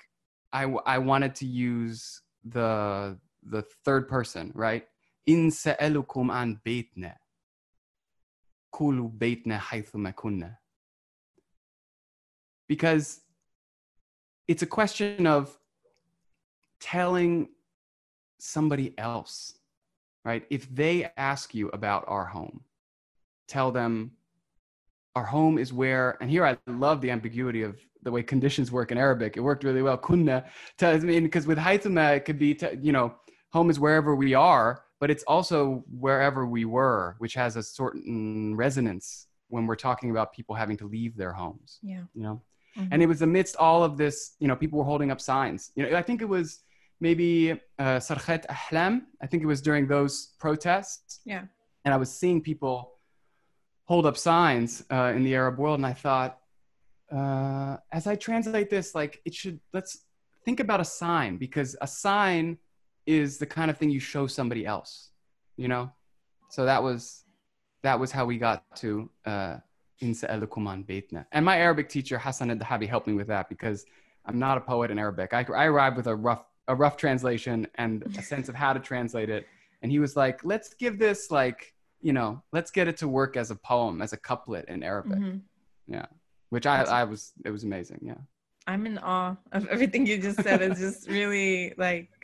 [0.52, 4.84] I, I wanted to use the, the third person, right?
[5.26, 7.14] In sa'alukum an baytna.
[8.72, 10.56] Kulu baytna haythuma kunna.
[12.68, 13.20] Because
[14.48, 15.56] it's a question of
[16.80, 17.48] telling
[18.38, 19.54] somebody else,
[20.24, 20.44] right?
[20.50, 22.62] If they ask you about our home,
[23.46, 24.12] tell them
[25.14, 28.90] our home is where, and here I love the ambiguity of the way conditions work
[28.90, 29.36] in Arabic.
[29.36, 29.98] It worked really well.
[29.98, 30.44] Kunna,
[30.80, 33.14] I mean, because with haythuma, it could be, you know,
[33.52, 38.54] home is wherever we are, but it's also wherever we were, which has a certain
[38.54, 41.80] resonance when we're talking about people having to leave their homes.
[41.82, 42.02] Yeah.
[42.14, 42.42] You know,
[42.78, 42.86] mm-hmm.
[42.92, 45.72] and it was amidst all of this, you know, people were holding up signs.
[45.74, 46.60] You know, I think it was
[47.00, 47.50] maybe
[47.80, 49.00] uh, Sarkhet Ahlam.
[49.20, 51.18] I think it was during those protests.
[51.24, 51.46] Yeah.
[51.84, 52.92] And I was seeing people
[53.86, 56.38] hold up signs uh, in the Arab world, and I thought,
[57.10, 60.04] uh, as I translate this, like it should let's
[60.44, 62.58] think about a sign because a sign
[63.06, 65.10] is the kind of thing you show somebody else,
[65.56, 65.90] you know.
[66.50, 67.24] So that was
[67.82, 69.56] that was how we got to uh,
[70.00, 71.26] in Sa'alukum Beitna.
[71.32, 73.84] And my Arabic teacher Hassan al-Dahabi helped me with that because
[74.24, 75.34] I'm not a poet in Arabic.
[75.34, 78.80] I, I arrived with a rough a rough translation and a sense of how to
[78.80, 79.46] translate it.
[79.82, 83.36] And he was like, let's give this like, you know, let's get it to work
[83.36, 85.18] as a poem, as a couplet in Arabic.
[85.18, 85.38] Mm-hmm.
[85.88, 86.06] Yeah.
[86.50, 88.00] Which I, I was, it was amazing.
[88.02, 88.14] Yeah.
[88.68, 90.62] I'm in awe of everything you just said.
[90.62, 92.21] It's just really like,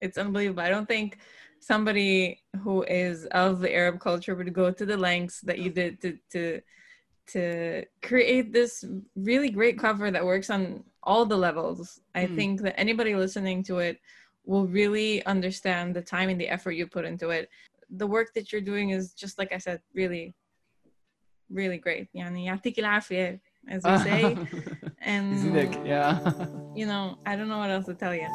[0.00, 0.62] it's unbelievable.
[0.62, 1.18] I don't think
[1.60, 6.00] somebody who is of the Arab culture would go to the lengths that you did
[6.02, 6.60] to, to,
[7.28, 8.84] to create this
[9.16, 12.00] really great cover that works on all the levels.
[12.14, 12.36] I mm.
[12.36, 13.98] think that anybody listening to it
[14.44, 17.48] will really understand the time and the effort you put into it.
[17.90, 20.34] The work that you're doing is just like I said, really,
[21.50, 22.08] really great.
[22.14, 24.36] Yani as we say.
[25.00, 26.46] and yeah.
[26.74, 28.28] you know, I don't know what else to tell you.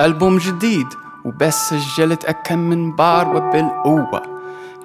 [0.00, 0.86] ألبوم جديد
[1.24, 4.22] وبس سجلت أكم من بار وبالقوة.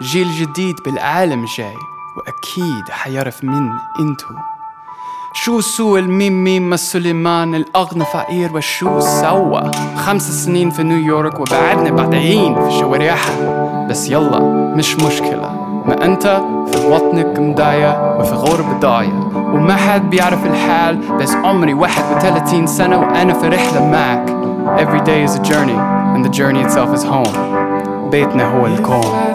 [0.01, 1.75] جيل جديد بالعالم جاي
[2.17, 4.27] وأكيد حيعرف من إنتو.
[5.33, 11.89] شو سوى الميم ميم ما سليمان الأغنى فقير وشو سوى خمس سنين في نيويورك وبعدنا
[11.91, 14.39] بعدين في شوارعها بس يلا
[14.75, 15.55] مش مشكلة.
[15.85, 16.41] ما أنت
[16.73, 23.33] في وطنك مضايع وفي غربة ضايع وما حد بيعرف الحال بس عمري 31 سنة وأنا
[23.33, 24.39] في رحلة معك.
[24.78, 25.78] Every day is a journey
[26.14, 27.34] and the journey itself is home
[28.10, 29.34] بيتنا هو الكون